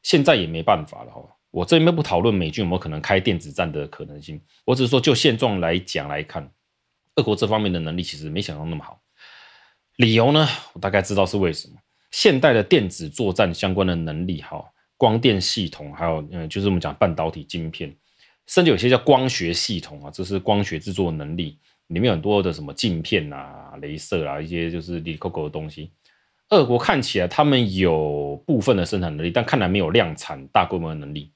[0.02, 1.30] 现在也没办法了，好吧。
[1.54, 6.50] 我这边不讨论美军有没有可能开电子战的可能性，我只是说就现状来讲来看，
[7.14, 9.00] 俄国这方面的能力其实没想到那么好。
[9.98, 11.74] 理由呢，我大概知道是为什么。
[12.10, 14.64] 现代的电子作战相关的能力，哈，
[14.96, 17.94] 光电系统，还有嗯，就是我们讲半导体晶片，
[18.48, 25.92] 甚至有些叫光学系统啊，这是光学制作能力，里面有很多的什么镜片啊、雷射啊，一些就是里里扣扣的东西。
[26.48, 31.30] 俄国看起来他们有部分的生产能力，但看来没有量产大规模的能力。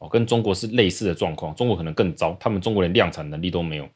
[0.00, 3.88] 哦，跟中国是类似的状况，中国可能更糟，他们中国连量产能力都没有。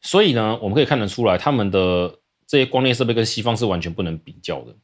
[0.00, 4.74] 所以呢，我们可以看得出来，他们的这些光电设备跟西方是完全不能比较的。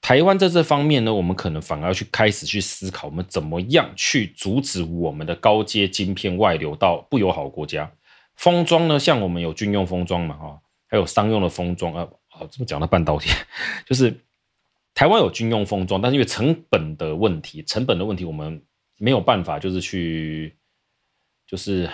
[0.00, 7.92] 台湾在这方面呢，我们可能反而要去开始去思考，我们怎么样去阻止我们的高阶晶片外流到不友好国家。
[8.36, 12.08] 封装呢，像我们有军用封装嘛，哈，还有商用的封装啊。
[12.28, 13.30] 好，这么讲到半导体，
[13.86, 14.18] 就是
[14.94, 18.62] 台湾有军用封装，但是因为成本的问题，成本的问题，我们。
[18.98, 20.56] 没有办法，就是去，
[21.46, 21.88] 就是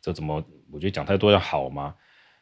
[0.00, 0.44] 这怎么？
[0.72, 1.94] 我觉得讲太多要好吗？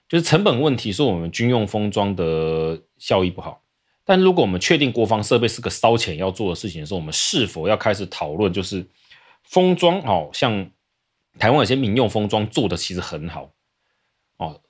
[0.09, 3.63] 就是成本问题，说我们军用封装的效益不好。
[4.05, 8.87] 但如果我们确定国防设备是个烧钱要做的事情的时候，我们是否要开始讨论，就是
[9.43, 10.01] 封装？
[10.01, 10.71] 哦，像
[11.39, 13.53] 台湾有些民用封装做的其实很好
[14.39, 14.61] 哦。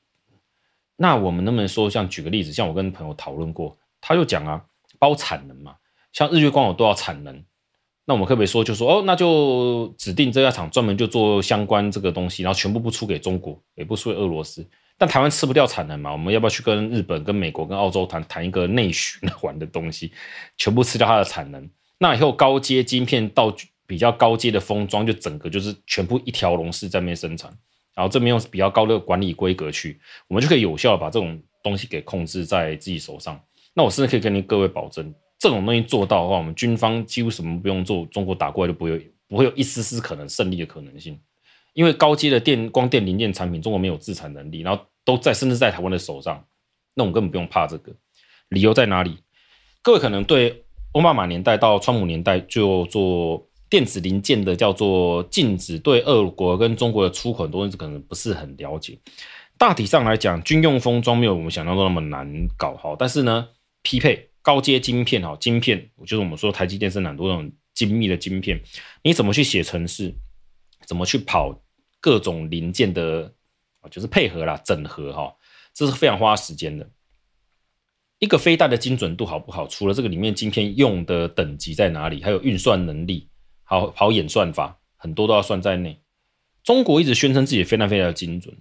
[0.97, 4.65] 那我们能不能说，像举个例子，像我跟朋友讨论过，他就讲啊，
[4.99, 5.77] 包产能嘛，
[6.13, 7.45] 像日月光有多少产能？
[8.09, 14.67] 那我们可不可以说，就说哦，那就指定这家厂专门就做相关这个东西，然后全部不出给中国，也不出给俄罗斯。
[14.97, 20.11] 但台湾吃不掉产能嘛，我们要不要去跟日本、跟美国、跟澳洲谈谈一个内循环的东西，
[20.57, 21.69] 全部吃掉它的产能？
[21.99, 23.55] 那以后高阶晶片到
[23.87, 27.53] 比较高阶的封装，就整个就是全部一条龙式在那边生产，
[27.95, 33.39] 然后这边用比较高的管理规格去，我们就可以有效的把这种东西给控制在自己手上。
[33.75, 41.19] 那我甚至可以跟您各位保证，这种东西做到的话，我们军方几乎什么不用做，中国打过来就不会不会有一丝丝可能胜利的可能性。
[41.75, 46.45] 因为高阶的电光电零件产品，中国没有自产能力，然后都在甚至在台湾的手上，
[46.95, 47.93] 那我们根本不用怕这个。
[48.49, 49.19] 理由在哪里？
[49.81, 58.99] 各位可能对奥巴马年代到川普年代就做电子零件的叫做禁止对俄国跟中国的出口很多东西可能不是很了解。
[59.57, 63.49] 大体上来讲，军用封装没有我们想象中那么难搞好，但是呢，
[63.83, 68.61] 匹配高阶晶片哈，晶片就是我们说台积电生产多种精密的晶片，
[69.03, 70.15] 你怎么去写程式，
[70.87, 71.63] 怎么去跑？
[72.01, 73.35] 各种零件的，
[73.91, 75.35] 就是配合啦、整合哈，
[75.75, 76.89] 这是非常花时间的。
[78.21, 79.67] 一个飞弹的精准度好不好？
[79.67, 83.29] 除了这个里面晶片用的等级在哪里，还有运算能力，
[83.65, 86.01] 好跑演算法，很多都要算在内。
[86.63, 88.57] 中国一直宣称自己的飞弹非常的精准，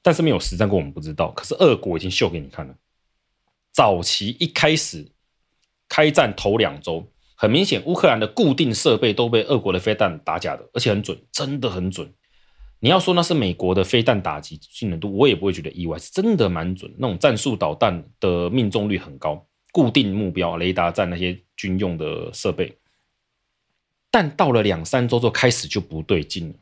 [0.00, 1.32] 但是没有实战过，我们不知道。
[1.32, 2.76] 可是俄国已经秀给你看了。
[3.78, 5.06] 早期一开始
[5.88, 12.12] 开战头两周，很明显乌克兰的固定设备都被俄国的飞弹打假的，而且很准，真的很准。
[12.80, 16.92] 你要说那是美国的飞弹打击精准度，我也不会觉得意外，是真的蛮准。
[16.98, 22.76] 那种战术导弹的命中率很高，固定目标、雷达站那些军用的设备。
[24.10, 26.54] 但到了两三周之后，开始就不对劲了。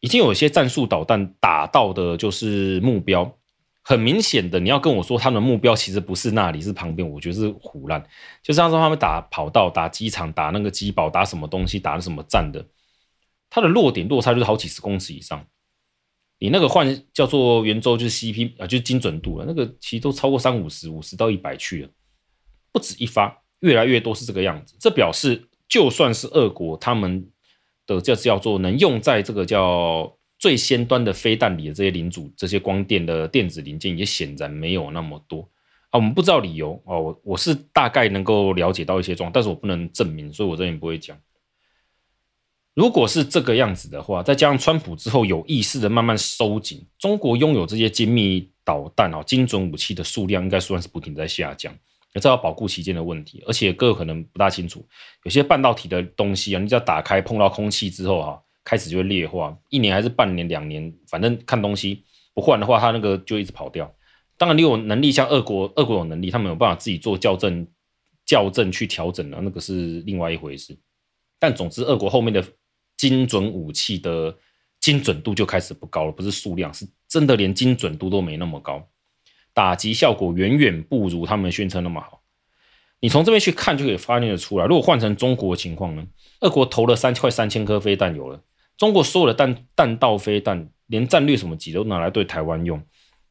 [0.00, 3.37] 已经有一些战术导弹打到的就是目标，
[3.88, 8.06] 很明显的，你要跟我说他们的目标其实不是那里，是旁边，我觉得是唬烂。
[8.42, 12.62] 就像说他们打跑道、打机场、打那个机堡、打什么东西、打了什么站的。
[13.48, 15.42] 它的落点落差就是好几十公尺以上，
[16.38, 21.88] 你那个换叫做圆周就是 CP 啊，就是精准度了，那个其实都超过三五十、五十到一百去了，
[22.70, 24.76] 不止一发，越来越多是这个样子。
[24.78, 27.26] 这表示就算是俄国他们
[27.86, 35.40] 的叫叫做能用在这个叫最先端的飞弹里的这些零组、这些光电的电子零件，也显然没有那么多
[35.90, 35.98] 啊。
[35.98, 41.18] 我们不知道理由哦，我我是大概能够了解到一些状况，但是我不能证明，所以我这边不会讲。
[42.74, 51.76] 如果是这个样子的话，再加上川普之后有意识的慢慢收紧，中国拥有这些精密导弹啊、精准武器的数量应该算是不停在下降，
[52.14, 53.42] 也这要保护期间的问题。
[53.48, 54.86] 而且各位可能不大清楚，
[55.24, 62.04] 有些半导体的东西啊，你只要打开碰到空气之后哈，开始就会劣化，一年还是半年、两年，反正看东西
[62.34, 63.90] 不换的话，它那个就一直跑掉。
[64.36, 67.66] 当然，你有能力，像俄国，俄国有能力，他们有办法自己做校正、
[68.26, 70.76] 校正去调整的，那个是另外一回事。
[71.38, 72.44] 但总之，俄国后面的。
[72.98, 74.36] 精准武器的
[74.80, 78.88] 精准度就开始不高了，不是数量，是真的连精准度都没那么高，
[79.54, 82.24] 打击效果远远不如他们宣称那么好。
[82.98, 84.66] 你从这边去看就可以发现得出来。
[84.66, 86.04] 如果换成中国的情况呢？
[86.40, 88.42] 俄国投了三快三千颗飞弹有了，
[88.78, 92.82] 中国所有的弹弹道飞弹，连战略什么级都拿来对台湾用，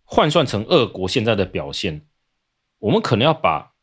[0.04, 2.06] 换算成俄国现在的表现，
[2.78, 3.74] 我们可能要把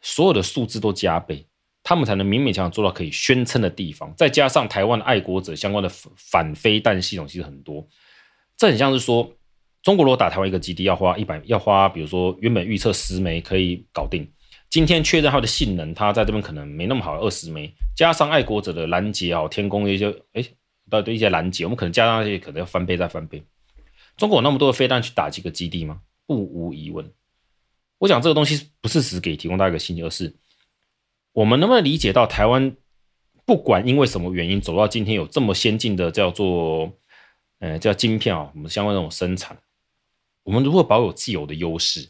[0.00, 1.46] 所有的数字都加倍。
[1.86, 7.86] 他们才能勉勉强强做到可以宣称的地方，再加上台湾的爱国者相关的反飞弹系统其实很多，
[8.56, 9.30] 这很像是说，
[9.82, 14.26] 中国如果打台湾一个基地要花一百，要花比如说原本预测十枚可以搞定，
[14.70, 20.42] 今天确认它的性能，它在这边可能没那么好，二十枚，加上爱国者的拦截啊，天宫一些，哎，
[20.90, 23.44] 到对一些拦截，我们可能加上那些可能要翻倍再翻倍。
[24.16, 26.00] 中国有那么多的飞弹去打几个基地吗？
[26.26, 27.12] 不无疑问。
[27.98, 30.36] 我讲这个东西不是只给提供大家一个信息，而是。
[31.32, 32.76] 我们能不能理解到台湾
[33.44, 36.92] 不管因为什么原因走到今天有这么先进的叫做
[37.58, 39.58] 呃叫晶片啊，我们相关这种生产，
[40.44, 42.08] 我们如何保有既有的优势？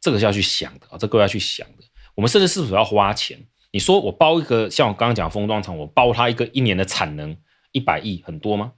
[0.00, 1.82] 这个是要去想的啊，这个要去想的。
[2.14, 3.44] 我们甚至是否要花钱？
[3.72, 7.36] 你说我包一个像我刚刚讲封装厂，我包它一个一年的产能
[7.76, 8.72] 一百亿，很多吗？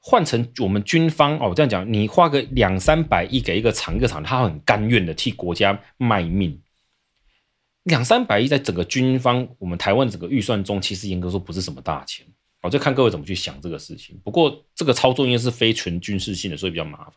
[0.00, 6.60] 换成我们军方哦，这样讲，你花个两三百亿给一个厂，一个厂他很甘愿的替国家卖命。
[7.84, 12.26] 两三百亿在整个军方，我们台湾整个预算中，其实严格说不是什么大钱。
[12.60, 14.18] 好，就看各位怎么去想这个事情。
[14.24, 17.14] 不过这个操作应该是非纯军事性的，所以比较麻烦。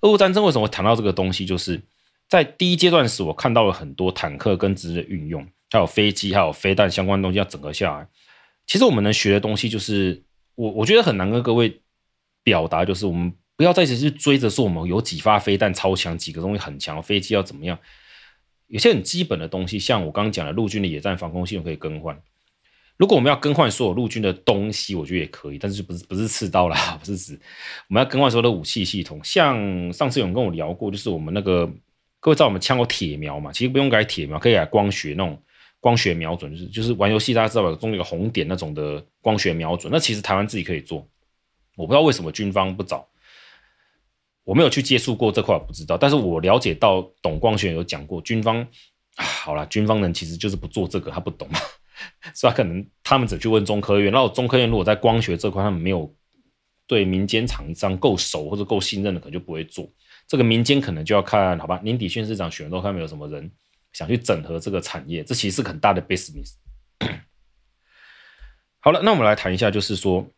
[0.00, 1.46] 俄乌战争为什么谈到这个东西？
[1.46, 1.80] 就是
[2.28, 8.08] 在第一阶段时，我看到了很多坦克跟直接运用，还有飞机，还有飞弹相关东西要整合下来。
[8.66, 10.22] 其实我们能学的东西，就是
[10.54, 11.80] 我我觉得很难跟各位
[12.42, 17.78] 表达，就是我们不要再只是追着说我们有几发飞弹超强，几个东西很强，飞机要怎么样。
[18.68, 22.18] 有些很基本的东西，像我刚刚讲的陆军的野战防空系统可以更换。
[22.96, 27.38] 如果我们要更换所有陆军的东西，我觉得也可以，但是不是不是刺刀啦，不是指
[27.88, 29.20] 我们要更换所有的武器系统。
[29.22, 31.66] 像上次有人跟我聊过，就是我们那个
[32.20, 35.40] 各位知道我们枪有铁瞄嘛，其实不用改铁瞄，可以改光学那种
[35.84, 41.06] 光学瞄准，就是就是玩游戏大家知道吧，中有个红点那种的光学瞄准，那其实台湾自己可以做。
[41.76, 43.06] 我不知道为什么军方不找，
[44.44, 45.98] 我没有去接触过这块，不知道。
[45.98, 48.66] 但是我了解到董光学有讲过，军方，
[49.14, 51.58] 好了，军方人其实就是不做这个，他不懂嘛，
[52.32, 56.10] 所以可能他们只去问中科院，然后中科院如果在光学这块他们没有
[56.86, 59.86] 对民间厂商够熟或者够信任的，可能就不会做。
[60.26, 63.50] 这个民间可能就要看，好吧，年底县市长选都看没有什么人
[63.94, 66.52] 想去整合这个产业，这其实是很大的 business。
[68.80, 70.28] 好了，那我们来谈一下，就是说。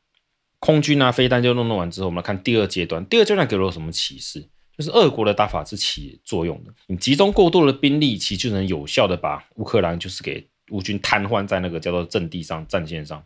[0.58, 3.04] 空军啊，飞弹就弄弄完之后，我们来看第二阶段。
[3.06, 4.40] 第二阶段给了我什么启示？
[4.76, 6.72] 就是俄国的打法是起作用的。
[6.86, 13.22] 你集中过多的兵力，其实就能有效的把乌克兰就是给乌军瘫痪在那个叫做阵地上、战线上。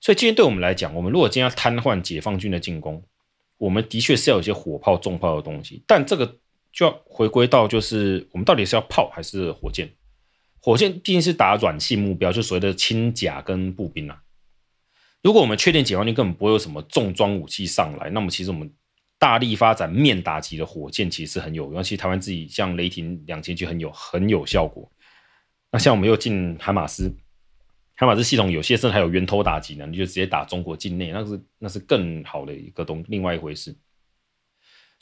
[0.00, 3.02] 所以今天对我们来讲，我们如果今天要瘫痪解放军的进攻，
[3.58, 5.82] 我们的确是要有一些火炮、重炮的东西。
[5.84, 6.38] 但这个
[6.72, 9.92] 就要回归到，就是我们到底是要炮还是火箭？
[10.60, 14.22] 火箭毕竟是打软性目标，就所谓的轻甲跟步兵啊。
[15.22, 18.72] 如果我们确定解放军根本不会有什么重装武器上来，那么其实我们
[19.18, 21.82] 大力发展面打击的火箭其实很有用。
[21.82, 24.90] 其实台湾自己像雷霆两千就很有很有效果。
[25.70, 27.14] 那像我们又进海马斯，
[27.94, 33.76] 海马斯系统有些甚至还有源头打击呢，你就直接打中国境内，那是那是更好的一个东另外一回事。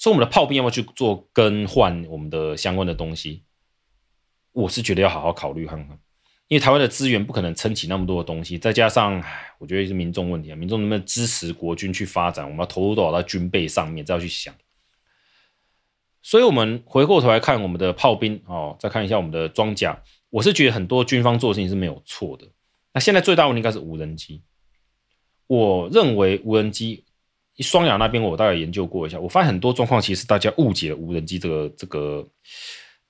[0.01, 3.43] 所以我们的炮兵要不要去做更换我们的相关的东西？
[4.53, 5.99] 我是觉得要好好考虑看看。
[6.49, 9.23] 因为台湾的资源不可能撑起那么多的东西，再加上
[9.59, 12.47] 我觉得是民众问题啊，民众能不能支持国军去发展？
[12.47, 14.55] 我们要投入多少在军备上面，这要去想。
[16.23, 22.49] 所以，我们回过头来看我们的炮兵哦，再看一下我们的装甲，我是觉得很多军方做的事情是没有错的。
[22.95, 24.43] 那现在最大问题应该是无人机。
[25.47, 27.05] 我认为无人机，
[27.63, 32.27] 双亚那边我大概研究过一下，我发现很多状况其实大家误解无人机这个这个。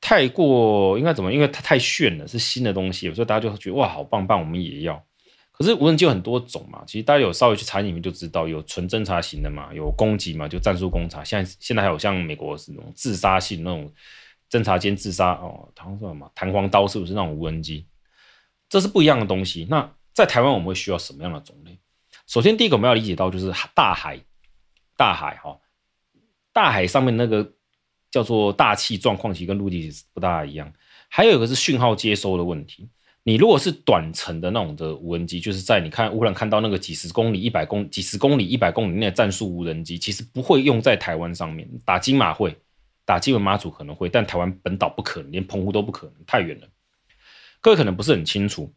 [0.02, 1.30] 太过应该怎么？
[1.30, 5.04] 因为它太炫了，是新的东西，所以大家就觉得哇，好棒棒，我们也要。
[5.52, 11.22] 可是无人机有很多种嘛，其实大家有稍微去查里面就知道，有纯侦察型的嘛，有攻击嘛，就战术攻察。
[11.22, 13.92] 现在现在还有像美国是那种自杀性那种
[14.50, 17.84] 侦察兼自杀哦，弹什么弹簧刀是不是那种无人机？
[18.70, 19.66] 这是不一样的东西。
[19.68, 21.78] 那在台湾我们会需要什么样的种类？
[22.26, 24.18] 首先第一个我们要理解到就是大海，
[25.00, 25.60] 大海哈、哦，
[26.52, 27.52] 大海上面那个。
[28.12, 30.72] 叫做大气状况，其实跟陆地不大一样。
[31.08, 32.90] 还有一个是讯号接收的问题。
[33.22, 41.70] 你如果是短程的那种的无人机，就是在你看乌克兰看到那个几十公里、一百公几十公里、一百公里内的战术无人机，其实不会用在台湾上面。
[41.84, 42.52] 打金马会，
[43.04, 46.66] 打金门马祖可能会，但台湾本岛不可能，连澎湖都不可能，太远了。
[47.60, 48.74] 各位可能不是很清楚，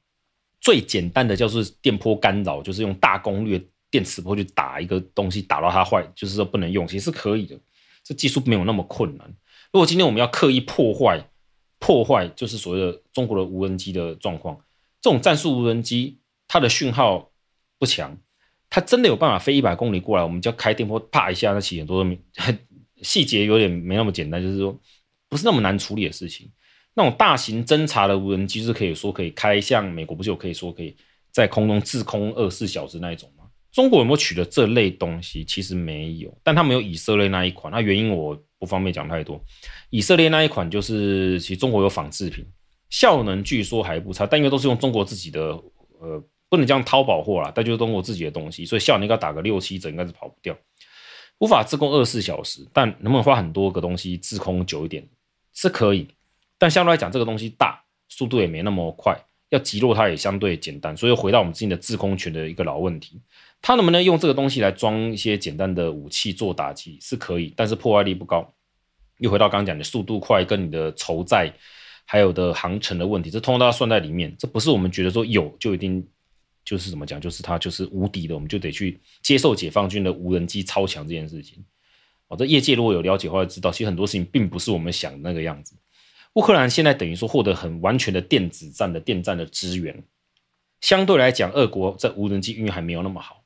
[0.62, 7.56] 最简单的叫做电波干扰，就是用大功率电磁波去打一个东西，打到它坏，就是说不能用，其实是可以的。
[8.04, 9.28] 这技术没有那么困难。
[9.72, 11.30] 如果今天我们要刻意破坏，
[11.78, 14.58] 破坏就是所谓的中国的无人机的状况，
[15.00, 16.18] 这种战术无人机
[16.48, 17.30] 它的讯号
[17.78, 18.18] 不强，
[18.68, 22.04] 它真的有办法飞一百公里过来，我们就要开电波啪一下，那起很多
[23.04, 24.76] 细节有点没那么简单，就是说
[25.30, 26.52] 不是那么难处理的事情。
[26.96, 30.98] 那种大型侦察的无人机是可以说可以开，像美国不是有可以说可以
[31.30, 33.32] 在空中滞空二十四小时那一种？
[33.74, 35.44] 中国有没有取得这类东西？
[35.44, 37.74] 其实没有，但他没有以色列那一款。
[37.74, 39.44] 那原因我不方便讲太多。
[39.90, 42.46] 以色列那一款就是，其实中国有仿制品，
[42.92, 45.42] 效能据说还不差，但因为都是用中国自己的，
[46.00, 50.56] 呃，不能讲淘宝货啦，但就是中国自己的东西，所以效能应该打个六七折，应该是跑不掉。
[51.40, 55.04] 无法自控二十四小时，但能不能花很多个东西自控久一点
[55.52, 56.08] 是可以，
[56.60, 59.20] 但相对来讲，这个东西大，速度也没那么快，
[59.54, 63.22] 要击落它也相对简单，所以回到我们之前的制空权的一个老问题。
[63.62, 68.51] 它能不能用这个东西来装一些简单的武器做打击是可以，但是破坏力不高。
[69.20, 71.54] 又回到刚刚讲的速度快跟你的筹载
[72.04, 74.36] 还有的航程的问题，这通通都要算在里面。
[74.39, 76.06] 这不是我们觉得说有就一定
[76.66, 81.64] 就是怎么讲，就是它就是无敌的，我们就得去接受解放军的无人机超强这件事情。
[82.28, 85.76] 哦，这业界如果有了解的话，就知道其实很多事情并不是我们想那个样子。
[86.34, 90.04] 乌克兰现在等于说获得很完全的电子战的电战的支援，
[90.82, 93.44] 相对来讲，俄国在无人机运用还没有那么好。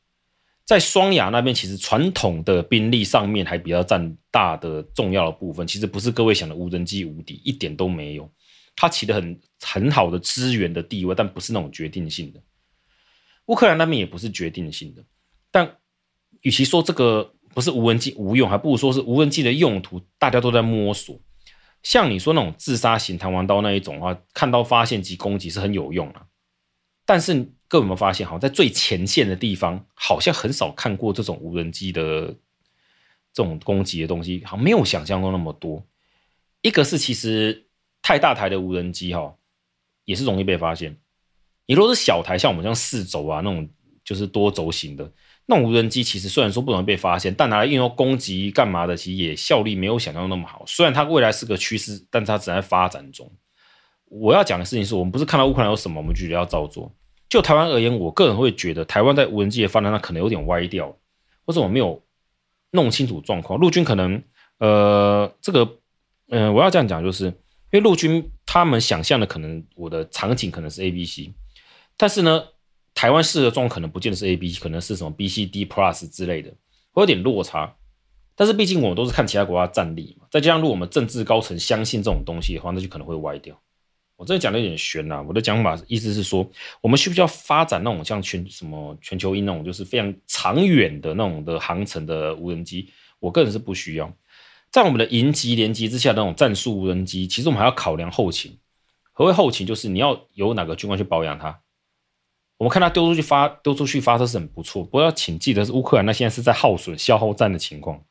[0.64, 5.66] 在双亚那边，其实传统的兵力上面还比较占大的重要的部分。
[5.66, 8.30] 其实不是各位想的无人机无敌，一点都没有。
[8.76, 12.42] 它起得很很好的支援的地位，但不是那种决定性的。
[13.46, 15.04] 乌克兰那边也不是决定性的。
[15.52, 15.78] 但
[16.42, 21.18] 与其说这个不是无人机无用，还不如说是无人机的用途大家都在摸索。
[21.84, 26.28] 像你说那种自杀型弹簧刀那一种的话，看到发现及攻击是很有用啊。
[27.06, 27.54] 但是。
[27.70, 32.28] 各位有没有发现，好像在最前线的地方，好像很少看过这种无人机的
[33.34, 35.86] 这种攻击的东西，好像没有想象中那么多。
[36.62, 37.68] 一个是其实
[38.02, 39.36] 太大台的无人机哈，
[40.06, 40.98] 也是容易被发现。
[41.66, 43.70] 你如果是小台，像我们这样四轴啊那种，
[44.06, 45.12] 就是多轴型的，
[45.50, 50.62] 那无人机其实虽然说不容易被发现，但拿来应用攻击干嘛的，其实也效率没有想象那么好。
[50.68, 53.32] 虽然它未来是个趋势，但它只在发展中。
[54.10, 56.93] 我要讲的事情是我们不是看到乌克兰有什么，我们就觉得要照做。
[57.30, 60.93] 就台湾而言，我个人会觉得台湾在无人机的发展上可能有点歪掉，
[61.45, 62.04] 或者我没有
[62.72, 63.58] 弄清楚状况。
[63.58, 64.22] 陆军可能，
[64.58, 65.78] 呃，这个，
[66.28, 67.34] 嗯、我要这样讲，就是因
[67.72, 71.34] 为陆军他们想象的可能我的场景可能是 A、B、C，
[71.95, 72.43] 但是呢。
[72.98, 76.50] 台湾式的状况可能不见得是 A B，可能是什么 B C D Plus 之类的，
[76.91, 77.76] 会有点落差。
[78.36, 83.56] 但是毕竟我们都是看其他国家战力嘛，再加上如果我们政治高层相信这种东西的话，那就可能会歪掉。
[84.16, 86.50] 我这讲的有点悬呐，我的讲法意思是说，
[86.82, 92.89] 我们需不需要发展那种像全什么全球鹰那种，就是非常长远的那种的航程的无人机？
[93.20, 94.12] 我个人是不需要。
[94.72, 98.58] 在我们的营级连级之下，那种战术无人机，其实我们还要考量后勤。
[99.14, 99.68] 何谓后勤？
[99.68, 101.60] 就是你要有哪个军官去保养它。
[102.58, 108.01] 我们看他丢出去发丢出去发射是很不错，不过要请记得是乌克兰，那现在是在耗损消耗战的情况。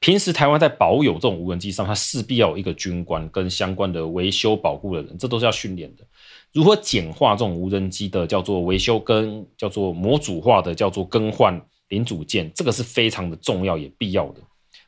[0.00, 6.04] 平时台湾在保有这种无人机上，它势必要有一个军官跟相关的维修保护的人，这都是要训练的。
[6.52, 14.40] 如何简化这种无人机的叫做维修跟叫做模组化的叫做更换零组件，这个是非常的重要也必要的。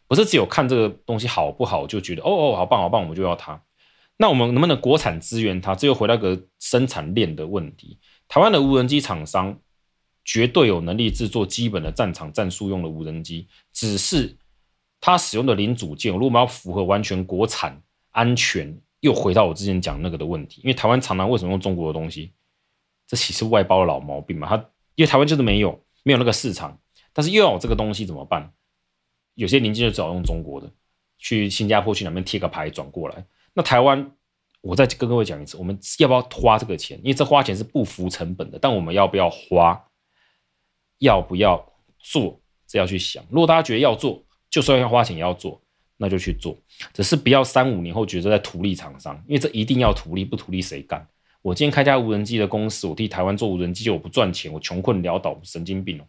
[0.07, 3.61] 不是只有看这个东西好不好就觉得哦哦好棒好棒，我们就要它。
[4.17, 5.75] 那我们能不能国产资源它？
[5.75, 7.99] 这又回到一个生产链的问题。
[8.31, 9.59] 台湾的无人机厂商
[10.25, 14.37] 绝对有能力制作基本的战场战术用的无人机，只是
[15.01, 20.61] 它使用的零组件，如果我们要符合完全国产安全，又回到我之前讲那个的问题。
[20.63, 22.31] 因为台湾常常为什么用中国的东西？
[23.09, 24.47] 这其实外包的老毛病嘛。
[24.49, 24.55] 它
[24.95, 26.79] 因为台湾就是没有没有那个市场，
[27.13, 28.53] 但是又要有这个东西怎么办？
[29.35, 30.71] 有些零件就只好用中国的，
[31.19, 33.27] 去新加坡去那边贴个牌转过来。
[33.55, 34.13] 那台湾。
[34.63, 36.99] 我再跟各位讲一次，我们要不要花这个钱？
[36.99, 39.83] 因为这花钱是不符成本的，但我们要不要花？
[40.99, 42.39] 要不要做？
[42.67, 43.25] 这要去想。
[43.31, 45.61] 如果大家觉得要做，就算要花钱也要做，
[45.97, 46.57] 那就去做。
[46.93, 51.09] 只是不要三五年后觉得在图利厂商，因为这一定要图利，不图利谁干？
[51.43, 56.05] 我今天开家无人机的公司，我替台湾做无人机，我不赚钱，我穷困潦倒，神经病哦。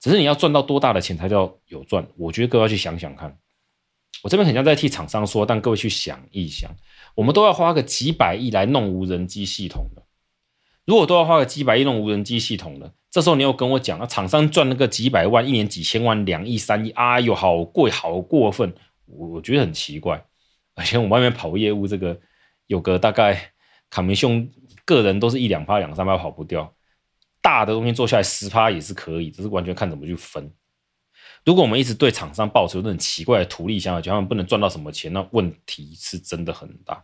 [0.00, 2.06] 只是你要赚到多大的钱才叫有赚？
[2.16, 3.38] 我觉得各位要去想想看。
[4.22, 6.70] 我这边很像在替厂商说，但各位去想一想，
[7.14, 10.02] 我们都要花个几百亿来弄无人机系统的。
[10.84, 18.74] 如果都要花个几百亿弄无人机系统的，这时候你又跟我讲，那厂商赚那个几百万，一年几千万、两亿、三亿，哎呦，好贵，好过分，
[19.06, 20.22] 我我觉得很奇怪。
[20.74, 22.18] 而且我外面跑业务，这个
[22.66, 23.52] 有个大概
[23.88, 24.48] 卡梅兄
[24.84, 26.74] 个人都是一两趴、两三趴跑不掉，
[27.40, 30.52] 大的东西做下来十趴也是可以，只是完全看怎么去分。
[31.44, 37.02] 如果我们一直对厂商抱持那种奇怪的图利想法，觉得他们不能赚到什么钱，那问题是真的很大。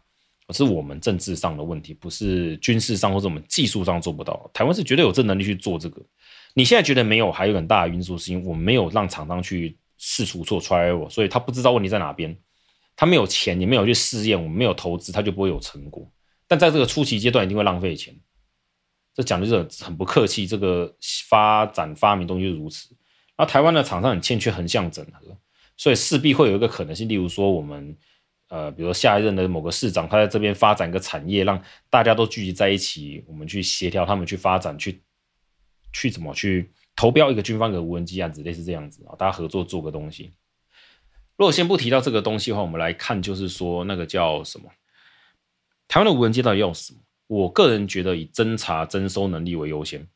[0.48, 4.48] 而是我们政治上的问题，不是军事上或者我们技术上做不到。
[4.54, 6.00] 台湾是绝对有这能力去做这个。
[6.54, 12.36] 你现在觉得没有，还有很大的因素是因为我们没有让厂商去试出做 trial，所以他不知道问题在哪边。
[12.94, 16.08] 他没有钱，也没有去试验，我们没有投资，他就不会有成果。
[16.46, 18.16] 但在这个初期阶段，一定会浪费钱。
[19.14, 20.46] 这讲的就是很不客气。
[20.46, 20.94] 这个
[21.28, 22.94] 发展发明东西是如此。
[23.38, 25.36] 那台湾的厂商很欠缺横向整合，
[25.76, 27.96] 所以势必会有一个可能性，例如说我们，
[28.48, 35.02] 呃，比如说下一任的某个市长，他在这边发展一个产业，让大家都聚集在一起，我们去协调他们去发展，去
[35.92, 40.32] 去怎么去投标一个军方的无人机案子，类似这样子啊，大家合作做个东西。
[41.36, 44.70] 如果先不提到这个东西的话，我们来看就是说那个叫什么，
[45.88, 47.00] 台湾的无人机到底要什么？
[47.26, 50.08] 我个人觉得以侦查征收能力为优先。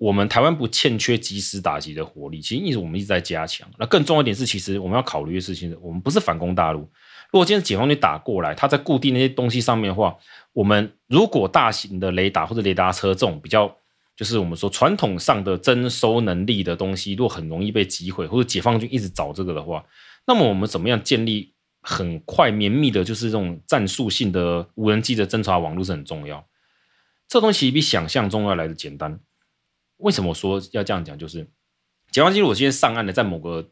[0.00, 3.68] 我们台湾不欠缺及时打击的火力，其实一直我们一直在加强。
[3.78, 6.80] 那更重要一点是，其实我们要考虑的事情是，我们不是反攻大陆。
[7.30, 10.16] 如果今天解放军打过来，他在固定那些东西上面的话，
[10.54, 13.70] 我们如果大型的雷达或者雷达车这种比较，
[14.16, 19.84] 就是我们说传统上的侦收能力的东西，如果很容易被击毁，或者解放军一直找这个的话，
[20.26, 26.42] 那么我们怎么样建立很快绵密的，就是这种战术性的无人机的侦察网络是很重要。
[27.28, 29.20] 这东西比想象中要来的简单。
[30.00, 31.18] 为什么说要这样讲？
[31.18, 31.46] 就是
[32.10, 33.70] 解放军如果今天上岸了，在某个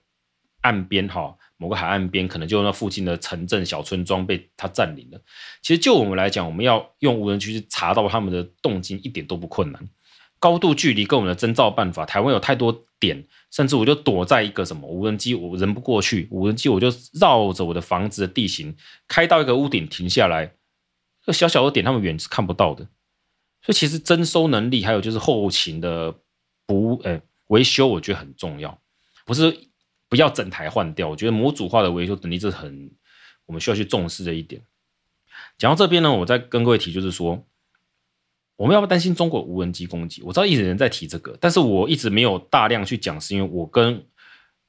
[0.61, 5.21] 岸边哈，某个海岸边，可能就那附近的城镇小村庄被他占领了。
[5.63, 9.89] 其实就我们来讲，我们要用无人机去查到他们的动静，一点都不困难。
[10.41, 16.89] 高度距离跟我们的侦照办法，台湾有太多点，甚至我就躲在一个什么无人机，我人不过去，无人机我就
[17.21, 18.77] 绕着我的房子的地形
[19.09, 20.55] 开到一个屋顶停下来，
[21.25, 22.87] 这小小的点他们远是看不到的。
[23.63, 26.15] 所以其实征收能力，还有就是后勤的
[26.67, 28.79] 不呃维修，我觉得很重要。
[29.25, 29.55] 不是
[30.09, 32.91] 不要整台换掉，我觉得模组化的维修能力是很
[33.47, 34.63] 我们需要去重视的一点。
[35.59, 37.45] 讲到这边呢，我再跟各位提，就是说，
[38.57, 40.23] 我们要不要担心中国无人机攻击？
[40.23, 44.05] 我知道一直人在提这个，但是我一直没有大量去讲，是因为我跟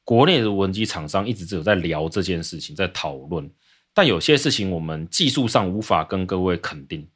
[0.03, 3.49] 国内的无人机厂商一直只有在聊这件事情，在讨论。
[3.93, 7.07] 但有些事情我们技术上无法跟各位肯定，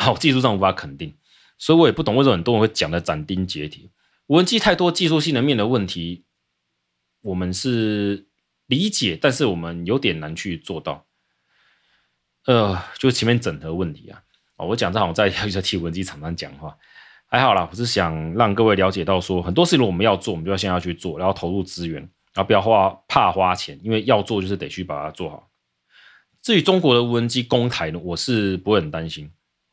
[0.00, 1.12] 好，技术上无法肯定，
[1.58, 3.90] 所以我也不懂为什么很多人会讲的斩钉截铁。
[4.28, 6.24] 无人机太多技术性的面的问题，
[7.22, 8.28] 我们是
[8.66, 11.04] 理解，但是我们有点难去做到。
[12.46, 14.22] 呃，就前面整合问题啊，
[14.56, 16.78] 哦，我讲这好像在 在替无人机厂商讲话，
[17.26, 22.00] 还好啦，我是想让各位了解到说，很多事情我们要做，我们就要先要去做，然后投入资源，
[22.32, 25.50] 然后不要花怕花钱，因为要做就是得去把它做好。
[26.40, 29.30] 至于中国的无人机公台呢，我是不会很担心，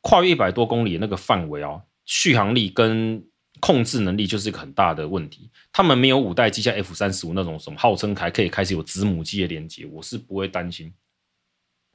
[0.08, 3.26] 跨越一百多公里那个范围哦，续航力跟
[3.60, 10.94] 控制能力就是一个很大的问题，他们没有五代机像 F 三十五那种什么号称还可以开始有子母机的连接，我是不会担心。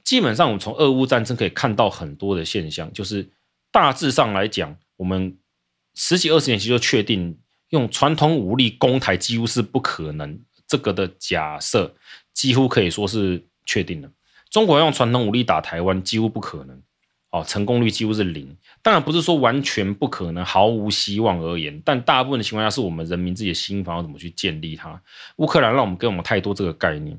[0.02, 3.30] 基本上，我们从俄乌战争可以看到很多的现象，就是
[3.70, 5.38] 大致上来讲，我们
[5.94, 7.38] 十几二十年前就确定
[7.68, 11.94] 用传统武力攻台几乎是不可能，这个的假设
[12.34, 14.10] 几乎可以说是确定了。
[14.50, 16.82] 中国用传统武力打台湾几乎不可能。
[17.30, 18.56] 哦，成功率几乎是零。
[18.82, 25.00] 当然不是说完全不可能、毫无希望而言，但大部分的情况下是我们人民自己的心防要怎么去建立它。
[25.36, 27.18] 乌克兰让我们给我们太多这个概念。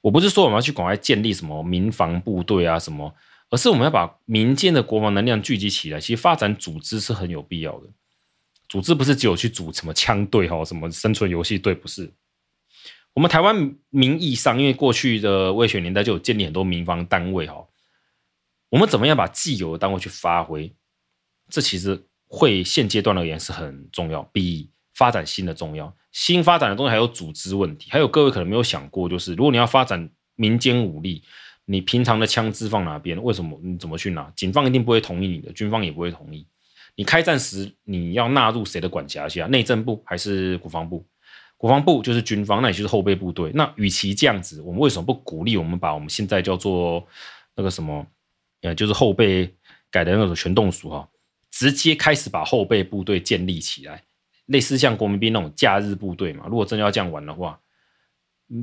[0.00, 3.14] 我不是说我们要去赶快建立什么民防部队啊什么，
[3.48, 6.00] 而是我们要把民间的国防能量聚集起来。
[6.00, 7.86] 其实发展组织是很有必要的。
[8.68, 12.12] 组织不是只有去组什么枪队哈，什么生存游戏队，不是。
[13.12, 17.64] 我们台湾名义上，因为过去的威权年代就有建立很多民防单位哈。
[18.74, 20.74] 我们怎么样把既有的单位去发挥？
[21.48, 21.96] 这其实
[22.26, 25.94] 会现阶段而言是很重要，比发展新的重要。
[26.10, 31.22] 新发展的东西还有组织问题，还有各位可能没有想过，就是如果你要发展民间武力，
[31.66, 33.22] 你平常的枪支放哪边？
[33.22, 33.56] 为什么？
[33.62, 34.28] 你怎么去拿？
[34.34, 36.44] 警方一定不会同意你的，军方也不会同意。
[36.96, 39.46] 你开战时你要纳入谁的管辖下？
[39.46, 41.06] 内政部还是国防部？
[41.56, 43.52] 国防部就是军方，那也就是后备部队。
[43.54, 47.06] 那与其这样子，我们为什么不鼓励我们把我们现在叫做
[47.54, 48.04] 那个什么？
[48.64, 49.54] 呃，就是后备
[49.90, 51.06] 改的那种全动署哈，
[51.50, 54.02] 直接开始把后备部队建立起来，
[54.46, 56.46] 类似像国民兵那种假日部队嘛。
[56.48, 57.60] 如果真的要这样玩的话，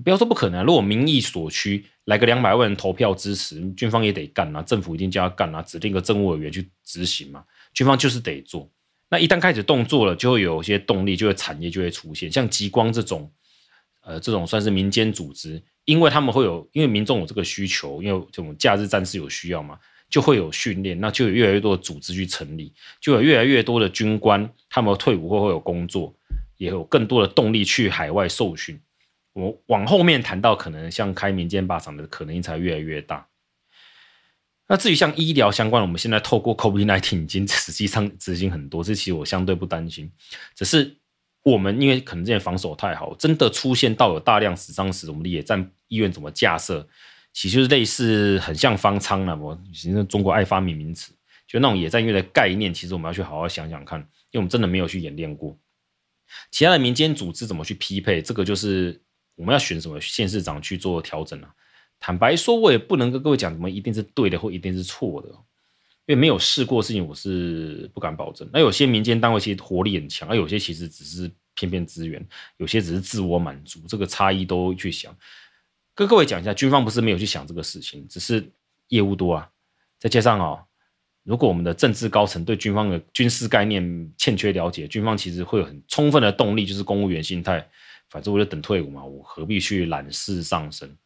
[0.04, 0.66] 不要说不可能。
[0.66, 7.46] 如果民意所趋，来个两百万人投票支持，军方也得干啊，政府一定叫他干啊，指定个政务委员去执行嘛。
[7.72, 8.68] 军方就是得做。
[9.08, 13.32] 那一旦开始动作了，就会有些动力，就会产业就会出现，像极光这种，
[14.02, 19.80] 呃，这种算是民间组织，因为他们会有，因为民众有这个需求，因为这种假日战士有需要嘛。
[20.10, 26.14] 就会有训练，那就有越来越多的组织去成立，就有越来越多的军官，他们退伍后会有工作，
[26.58, 28.78] 也有更多的动力去海外受训。
[29.32, 33.26] 我往后面谈到，可能像开民间靶场的可能性才越来越大。
[34.68, 40.12] 那至于像医疗相关的，我们现在透过 COVID-19 已经实际上执行很多，这其实我相对不担心。
[40.58, 40.98] 只是
[41.44, 46.88] 我们因为可能之前防守太好，真的出现到有大量死伤时，我们的野战医院怎么架设？
[47.34, 51.14] 其实就是类似很像方舱了，我其实中国爱发明名词，
[51.48, 55.58] 就那种野战医院的概念，其实我们要去好好想想看，因为我们真的没有去演练过。
[56.52, 59.02] 其他的民间组织怎么去匹配，这个就是
[59.36, 61.50] 我们要选什么县市长去做调整啊。
[62.00, 65.30] 坦白说，我也不能跟各位讲什么一定是对的或一定是错的，
[66.08, 68.50] 因为没有试过的事情，我是不敢保证。
[68.52, 72.26] 那有些民间单位其实活力很强，而有些其实只是片片资源，
[72.58, 75.16] 有些只是自我满足，这个差异都去想。
[75.94, 78.44] 跟各位讲一下，军方不是没有去想这个事情，只是
[78.88, 79.50] 业务多啊。
[80.00, 80.60] 再加上哦，
[81.24, 87.70] 如果我们的政治高层对军方的军事概念欠缺了解，军方其实会有很充分的动力，就是公务员心态。
[88.10, 90.98] 反正我就等退伍嘛，我何必去揽事上身？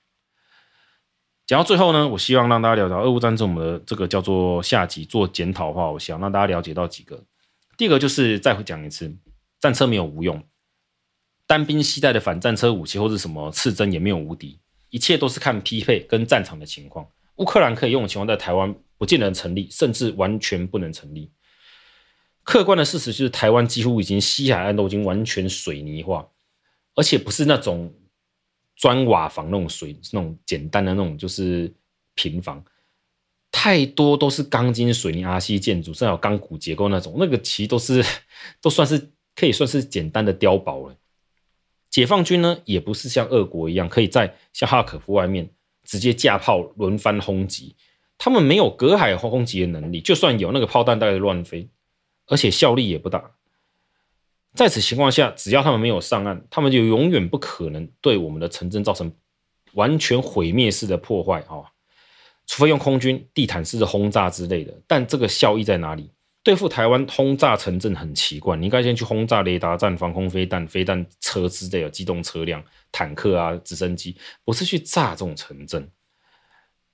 [1.48, 7.24] 讲到最后呢，我希望让大家了解到俄乌战争，我们的这个叫做下集做检讨的话，我想让大家了解到几个。
[7.78, 9.16] 第一个就是再会讲一次，
[9.60, 10.44] 战车没有无用，
[11.46, 14.60] 单兵携带的反战车武器或是什么刺针也没有无敌。
[14.90, 17.06] 一切都是看匹配跟战场的情况。
[17.36, 21.32] 乌克兰可以用的情况，在台湾不见得成立，甚至完全不能成立。
[22.44, 26.28] 客观的事实就是，台湾几乎已经西海岸都已经完全水泥化，
[26.96, 27.94] 而且不是那种
[28.76, 31.74] 砖瓦房那种水，那种简单的那种就是
[32.14, 32.64] 平房，
[33.52, 38.04] 太多都是钢筋水泥阿西建筑，甚至有钢骨结构那种，那个其实都是
[38.62, 40.96] 都算是可以算是简单的碉堡了。
[41.90, 45.50] 解放军呢，也不是像俄国一样，可以在像哈可夫外面
[45.86, 47.76] 直接架炮轮番轰击。
[48.18, 51.70] 他们没有隔海轰击的能力，就算有那个炮弹，大概乱飞，
[52.28, 53.35] 而且效力也不大。
[54.56, 59.12] 在此情况下，只要他们没有上岸，他们就永远不可能对我们的城镇造成
[59.74, 61.62] 完全毁灭式的破坏啊！
[62.48, 66.10] 除非用空军地毯式的轰炸之类的，但这个效益在哪里？
[66.42, 75.90] 对付台湾轰炸城镇很奇怪，你应该先去轰炸雷达站、防空飞弹、飞弹车之类的机动车辆、坦克啊、直升机，不是去炸这种城镇。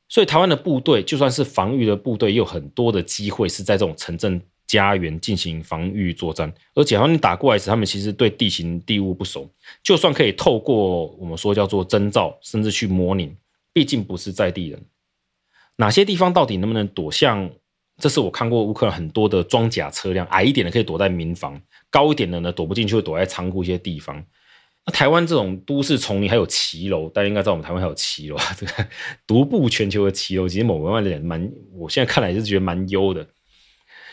[0.08, 4.42] 所以台湾的部队就算是防御的部队，也有很多的机会是在这种城镇
[4.72, 6.52] 家园进行防御作战。
[6.74, 9.50] 而且当你打过来时，他们其实对地形地物不熟，
[9.84, 13.36] 就算可以透过我们说叫做征兆，甚至去模拟，
[13.74, 14.82] 毕竟不是在地人。
[15.76, 17.12] 哪些地方到底能不能躲？
[17.12, 17.50] 像
[17.98, 24.24] 这是我看过乌克兰很多的装甲车辆，矮一点的可以躲在民房，高一点的呢躲不进去，会躲在仓库一些地方。
[24.86, 28.88] 那台湾这种都市丛林还有骑楼，大家应该知道我们台湾还有骑楼啊，这个
[29.28, 33.28] 独步全球的骑楼，其实某个方面蛮，我现在看来是觉得蛮优的。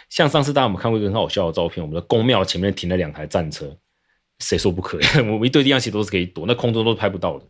[0.08, 1.82] 像上次大家有没有看过一个很好笑的照片？
[1.82, 3.76] 我们的宫庙前面停了两台战车，
[4.38, 5.04] 谁说不可以？
[5.30, 7.46] 我们一堆地方其实都是可以躲，那空中都是拍不到的。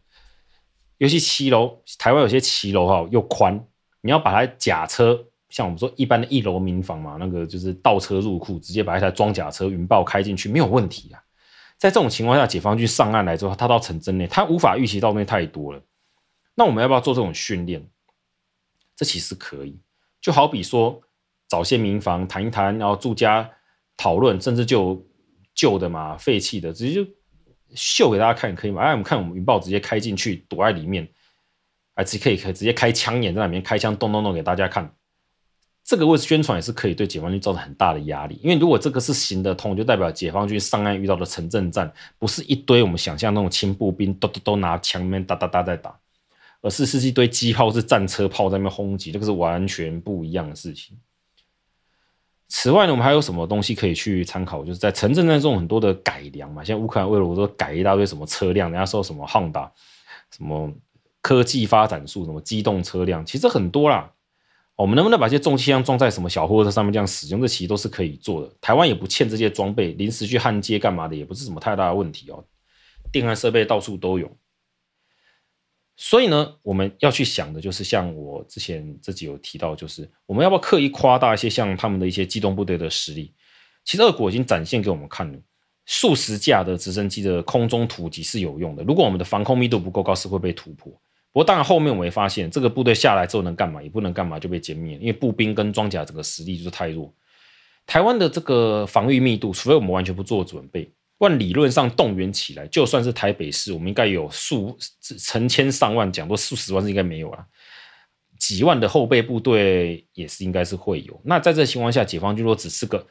[0.99, 3.65] 尤其骑楼，台湾有些骑楼哈又宽。
[4.01, 11.23] 你要把它甲车，像我们说一般的一楼民房嘛，那个就是倒车入库，直接把一台装甲车云豹开进去没有问题啊。
[11.77, 15.81] 在这种情况下，解放军上岸来之后，他到城镇内，他无法预期到那太多了。
[16.55, 17.89] 那我们要不要做这种训练？
[18.97, 19.81] 这其实可以，
[20.21, 21.01] 就好比说
[21.49, 23.51] 找些民房谈一谈，然后住家
[23.97, 25.05] 讨论，甚至就
[25.55, 27.11] 旧的嘛、废弃的，直接就
[27.75, 28.83] 秀给大家看，可以吗？
[28.83, 31.09] 哎，我们看我们云豹直接开进去，躲在里面。
[31.95, 34.89] 还是可以可以直接开枪眼在里面开枪咚咚咚给大家看，
[35.83, 45.99] 这个位置宣传也是可以对解放军造成很大的压力，因为如果这个是行得通，就代表解放军上岸遇到的城镇战不是一堆我们想象那种轻步兵都都都拿枪面哒哒哒在打，
[46.61, 50.97] 而是是一堆机炮是战车炮在那边轰击，这个是完全不一样的事情。
[52.49, 54.65] 此外呢，我们还有什么东西可以去参考？
[54.65, 59.71] 就是在城镇当中很多的改良嘛，像乌克兰为了我说改一大堆什么车辆，人家说什么 Honda
[60.31, 60.73] 什么。
[61.21, 64.11] 科技发展数什么机动车辆，其实很多啦。
[64.77, 67.41] 我们能不能把这些重机枪装在什么小货车上面这样使用？
[67.41, 68.51] 这其实都是可以做的。
[68.61, 72.43] 台湾也不欠这些装备，临时去焊接干嘛的，也不是什么太大的问题哦。
[73.13, 74.31] 电焊设备到处都有。
[76.01, 83.35] 所以呢，我们要去想的就是，像我之前自己有提到，就是我们要不要刻意夸大一些像他们的一些机动部队的实力？
[83.85, 85.37] 其实俄国已经展现给我们看了。
[85.87, 88.85] 数十架的直升机的空中突击是有用的。
[88.85, 90.93] 如果我们的防空密度不够高，是会被突破。
[91.33, 93.83] 不过当然后面我也发现，这个部队下来之后能干嘛？
[93.83, 94.97] 也不能干嘛，就被歼灭。
[94.99, 97.13] 因为步兵跟装甲这个实力就是太弱。
[97.87, 100.89] 台湾的这个防御密度，除非我们完全不做准备，
[101.19, 104.79] 不然理论上动员起来，就算是台北市，我们应该有数
[105.19, 107.47] 成千上万，讲多数十万是应该没有啦。
[108.39, 111.21] 几万的后备部队也是应该是会有。
[111.25, 113.07] 那在这情况下，解放军如果只是个。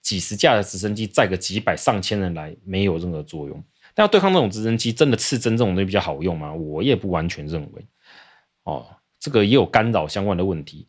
[0.00, 3.62] 几十架的直升机载个几百上千人来，没有任何作用。
[3.94, 6.54] 但要对抗这种直升机，真的刺针这种东西比较好用吗？
[6.54, 7.86] 我也不完全认为。
[8.62, 8.86] 哦，
[9.18, 10.88] 这个也有干扰相关的问题。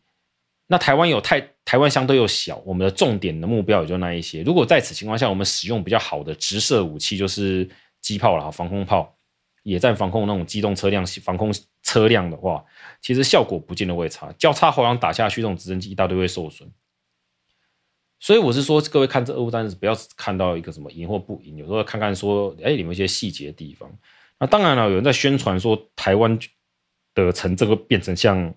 [0.72, 4.44] 那台湾有太台湾相对又小，我们的重点的目标也就那一些。
[4.44, 7.68] 如果在此情况下，我们使用比较好的直射武器，就是
[8.02, 9.18] 机炮啦，防空炮、
[9.64, 11.52] 野战防空那种机动车辆、防空
[11.82, 12.64] 车辆的话，
[13.02, 14.32] 其实效果不见得会差。
[14.38, 16.72] 交叉后仰打下去，这种直升机一大堆会受损。
[18.20, 23.90] 所以我是说，各位看这俄乌战事，不要只看到一个什么赢或不赢，有时候看看说，哎，里面一些细节的地方。
[24.40, 26.38] 那当然了，有人在宣传说台湾
[27.16, 28.54] 的城这个变成像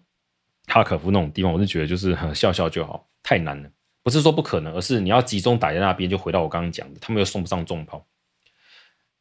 [0.72, 3.68] 哈可夫那种地方，我是觉得就是笑笑就好，太难了。
[4.02, 8.04] 不是说不可能，而是你要集中打在那边，就回到我刚刚讲的，他们又送不上重炮。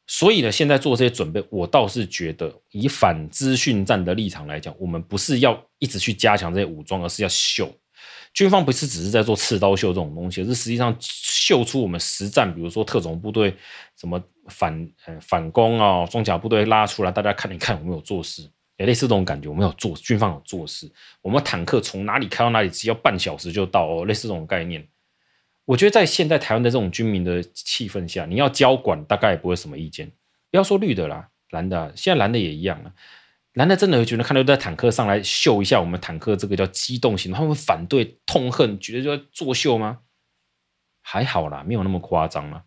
[0.07, 7.69] 所以呢，现在做这些准备，我倒是觉得，以反资讯战的立场来讲，我们不是要一直去加强这些武装，而是要秀。
[8.33, 13.55] 军方不是只是在做刺刀秀这种东西，而是实际上秀出我们实战，比如说特种部队
[13.99, 18.49] 什么反呃反攻啊，装甲部队拉出来，大家看一看，我们有做事，
[18.81, 24.85] 也类似这种感觉，我们有做，军方有做事，我们坦克从哪里开到哪里，只要半小时就到哦，类似这种概念。
[25.65, 30.11] 我觉得在现在台湾的这种军民的气氛下，你要交管，大概也不会什么意见。
[30.49, 32.91] 不要说绿的啦，蓝的，现在蓝的也一样了。
[33.53, 39.99] 蓝的真的会觉得看到在坦克上来秀一下我们坦克这个叫机动型，他们反对痛恨，觉得就在作秀吗？
[41.01, 42.63] 还好啦，没有那么夸张啦。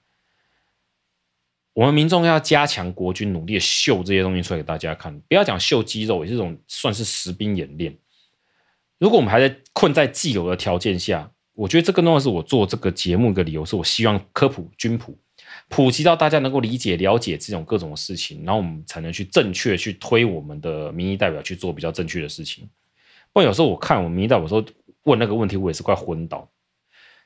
[1.75, 7.97] 我们民众要加强国军，努力的秀这些东西出来给大家看，不要讲秀肌肉，也是这种算是实兵演练。
[8.99, 15.19] 如果我们还在困在既有的条件下，我觉得这更重要是我做这个节目的理由，是我希望科普军普。
[15.69, 22.69] 普及到大家能够理解、了解这种各种的事情，然后我们才能去正确去推我们的民意代表去做比较正确的事情。
[23.33, 24.65] 不然有时候我看我们民意代表说
[25.05, 26.49] 问那个问题，我也是快昏倒。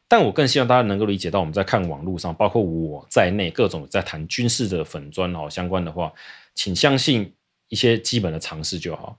[0.09, 6.11] 但我更希望大家能够理解到，我们在看网络上，包括我在内各种在谈军事的粉砖哦相关的话，
[6.55, 7.35] 请相信
[7.69, 9.19] 一些基本的常识就好。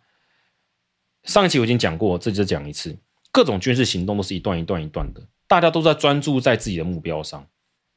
[1.25, 2.97] 上一期我已经讲过，这就讲一次，
[3.31, 5.21] 各种军事行动都是一段一段一段的。
[5.47, 7.45] 大家都在专注在自己的目标上。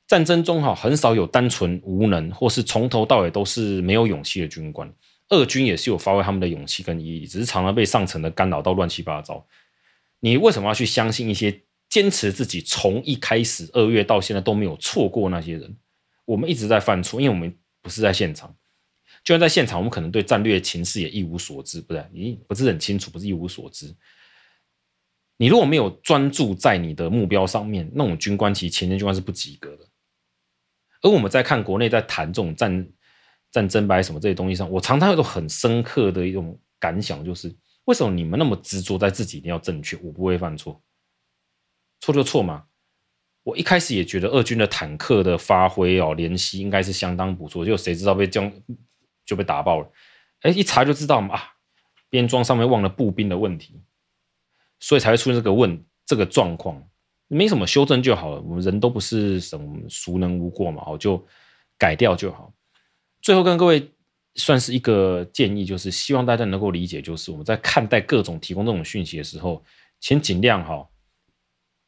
[0.07, 4.93] 战争中哈，很少有单纯无能或是从头到尾都是没有勇气的军官。
[5.30, 9.47] 俄军也是有发挥他们的勇气跟毅力，只是常常被上层的干扰到乱七八糟。
[10.20, 11.62] 你为什么要去相信一些
[11.93, 15.76] 坚持自己从一开始二月到现在都没有错过那些人？
[16.24, 18.57] 我们一直在犯错，因为我们不是在现场。
[19.22, 22.03] 就算在现场，我们可能对战略情势也一无所知，不是？
[22.11, 23.95] 你不是很清楚，不是一无所知。
[25.36, 29.86] 你如果没有专注在你的目标上面，那种军官其实前线军官是不及格的。
[31.03, 32.88] 而我们在看国内在谈这种战
[33.51, 40.82] 战争白什么这些东西上，我常常有种很深刻的一种感想，就是为什么你们那么执着在自己一定要正确，我不会犯错，
[42.03, 42.64] 错就错嘛。
[43.42, 48.53] 我一开始也觉得俄军的坦克的发挥哦，联系应该是相当不错，就谁知道被将。
[49.24, 49.88] 就被打爆了，
[50.40, 51.42] 哎，一查就知道嘛，啊，
[52.11, 53.80] 编装上面忘了步兵的问题，
[54.80, 56.82] 所以才会出现这个问这个状况，
[57.28, 58.40] 没什么修正就好了。
[58.40, 61.24] 我们人都不是什么孰能无过嘛，哦就
[61.78, 62.53] 改掉就好。
[63.22, 63.88] 最后跟各位
[64.34, 69.64] 算是一个建议，就是希望大家能够理解，就是我们在看待各种提供这种讯息的时候，
[70.00, 70.84] 请尽量哈。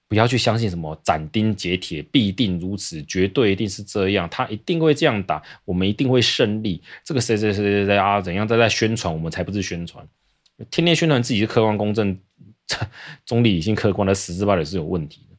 [0.08, 6.82] 不要去相信什么斩钉截铁，必定如此，绝对一定是这样，他一定会这样打，我们一定会胜利。
[7.02, 10.06] 这个谁谁谁谁谁啊，怎样在在宣传，我们才不是宣传，
[10.70, 12.16] 天天宣传自己是客观公正、
[13.24, 15.36] 中立、理性、客观的，实质上也是有问题的。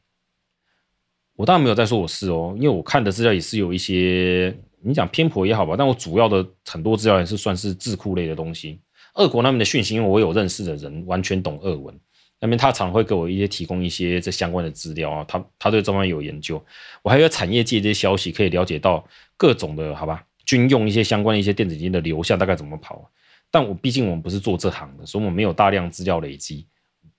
[1.36, 8.80] 我当然没有在说我是哦，因为我看的资料也是有一些，你讲偏颇也好吧，但我主要的很多资料也是算是智库类的东西。
[9.14, 11.98] 俄国那边的讯息，因为我有认识的人，完全懂俄文。
[12.46, 16.64] 那边他常会给我一些提供一些这相关的资料啊，他他对这方面有研究，
[17.02, 19.04] 我还有产业界这些消息可以了解到
[19.36, 23.10] 各种的，好吧，军用一些相关的一些电子机的流向大概怎么跑，
[23.50, 26.68] 但我毕竟我们不是做这行的，所以我们没有大量资料累积，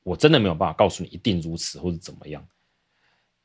[0.04, 2.42] 我真的没有办法告诉你一定如此或者怎么样。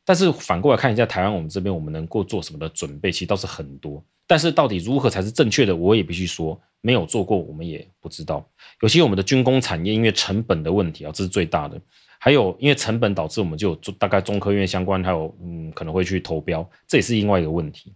[0.05, 4.05] 但是反过来看一下台湾，我们这边我们能够做什么的准备，其实倒是很多。
[4.27, 8.49] 但是到底如何才是正确的，我也必须说，没有做过，我们也不知道。
[8.81, 11.81] 尤其我们的军工产业，因为成本的问题啊，这是最大的。
[12.19, 17.93] 还有因为成本导致我们就有大概中科院相关，还有嗯可能会去投标，这也是另外一个问题。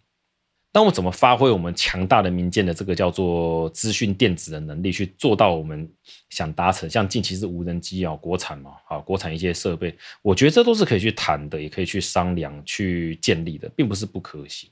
[0.73, 5.89] 当我怎么发挥我们强大的民间的这个叫做资讯电子的能力，去做到我们
[6.29, 14.69] 想达成，像近期是无人机啊，国产嘛，啊，国产一些设备，我觉得这都是可以去谈的，也可以去商量、去建立的，并不是不可行。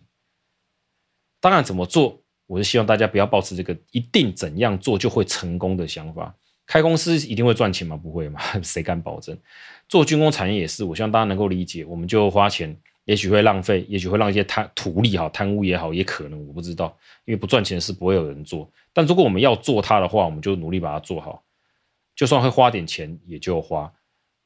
[1.44, 6.34] 当然，怎么做，我是希望大家不要抱持这个一定怎样做就会成功的想法。
[6.64, 7.94] 开公司一定会赚钱吗？
[7.98, 9.38] 不会嘛， 谁敢保证？
[9.86, 12.74] 做军工产业也是，我希望大家能够理解，我们就花钱。
[13.04, 18.66] 也许会浪费，也许会让一些贪图利好贪污也好，也可能我不知道，因为不赚钱的事不会有人做。
[18.94, 21.44] 但如果我们要做它的话，我们就努力把它做好，
[22.16, 23.92] 就算会花点钱，也就花。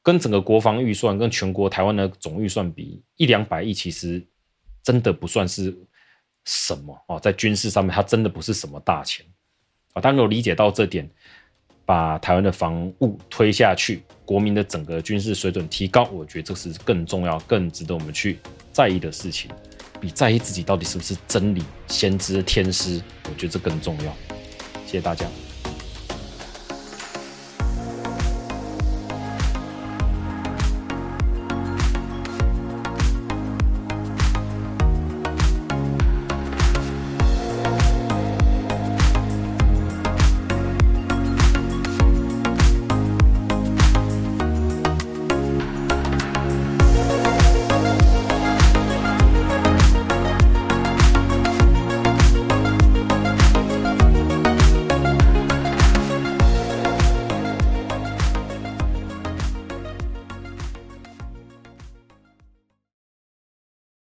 [0.03, 4.21] 跟整个国防预算跟全国台湾的总预算比，一两百亿其实
[4.83, 5.73] 真的不算是
[6.45, 9.25] 什么啊，在军事上面，它真的不是什么大钱
[9.93, 10.01] 啊。
[10.01, 11.09] 当我理解到这点。
[11.85, 18.37] 把台湾的防务推下去，国民的整个军事水准提高，我觉得这是更重要、更值得我们去
[18.71, 19.49] 在意的事情，
[19.99, 24.15] 比在意自己到底是不是真理、先知、天师，我觉得这更重要。
[24.85, 25.25] 谢谢大家。